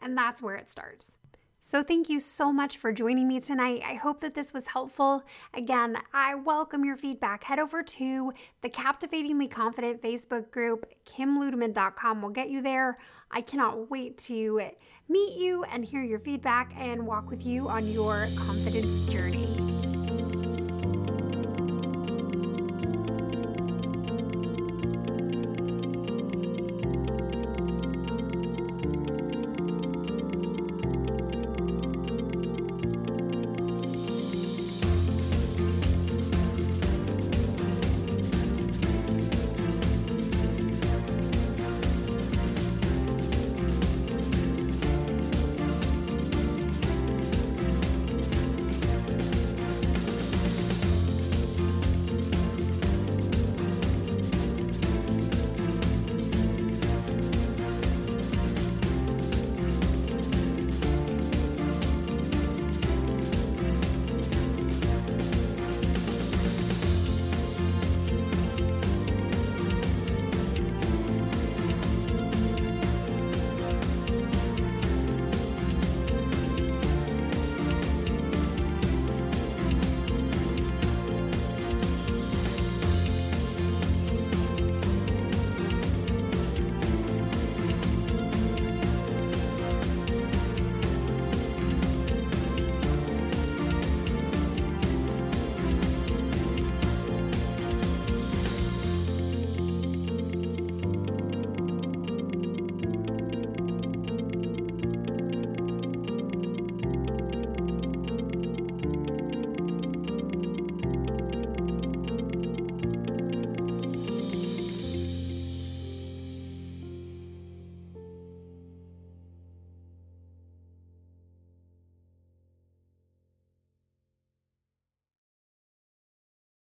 And 0.00 0.16
that's 0.16 0.42
where 0.42 0.56
it 0.56 0.68
starts. 0.68 1.18
So, 1.60 1.82
thank 1.82 2.08
you 2.08 2.20
so 2.20 2.52
much 2.52 2.76
for 2.78 2.92
joining 2.92 3.26
me 3.26 3.40
tonight. 3.40 3.82
I 3.84 3.94
hope 3.94 4.20
that 4.20 4.34
this 4.34 4.54
was 4.54 4.68
helpful. 4.68 5.24
Again, 5.54 5.98
I 6.14 6.36
welcome 6.36 6.84
your 6.84 6.96
feedback. 6.96 7.42
Head 7.42 7.58
over 7.58 7.82
to 7.82 8.32
the 8.62 8.68
Captivatingly 8.68 9.48
Confident 9.48 10.00
Facebook 10.00 10.52
group. 10.52 10.86
KimLudeman.com 11.04 12.22
will 12.22 12.30
get 12.30 12.48
you 12.48 12.62
there. 12.62 12.98
I 13.32 13.40
cannot 13.40 13.90
wait 13.90 14.18
to 14.18 14.70
meet 15.08 15.36
you 15.36 15.64
and 15.64 15.84
hear 15.84 16.02
your 16.02 16.20
feedback 16.20 16.72
and 16.76 17.06
walk 17.06 17.28
with 17.28 17.44
you 17.44 17.68
on 17.68 17.88
your 17.88 18.28
confidence 18.36 19.10
journey. 19.10 19.67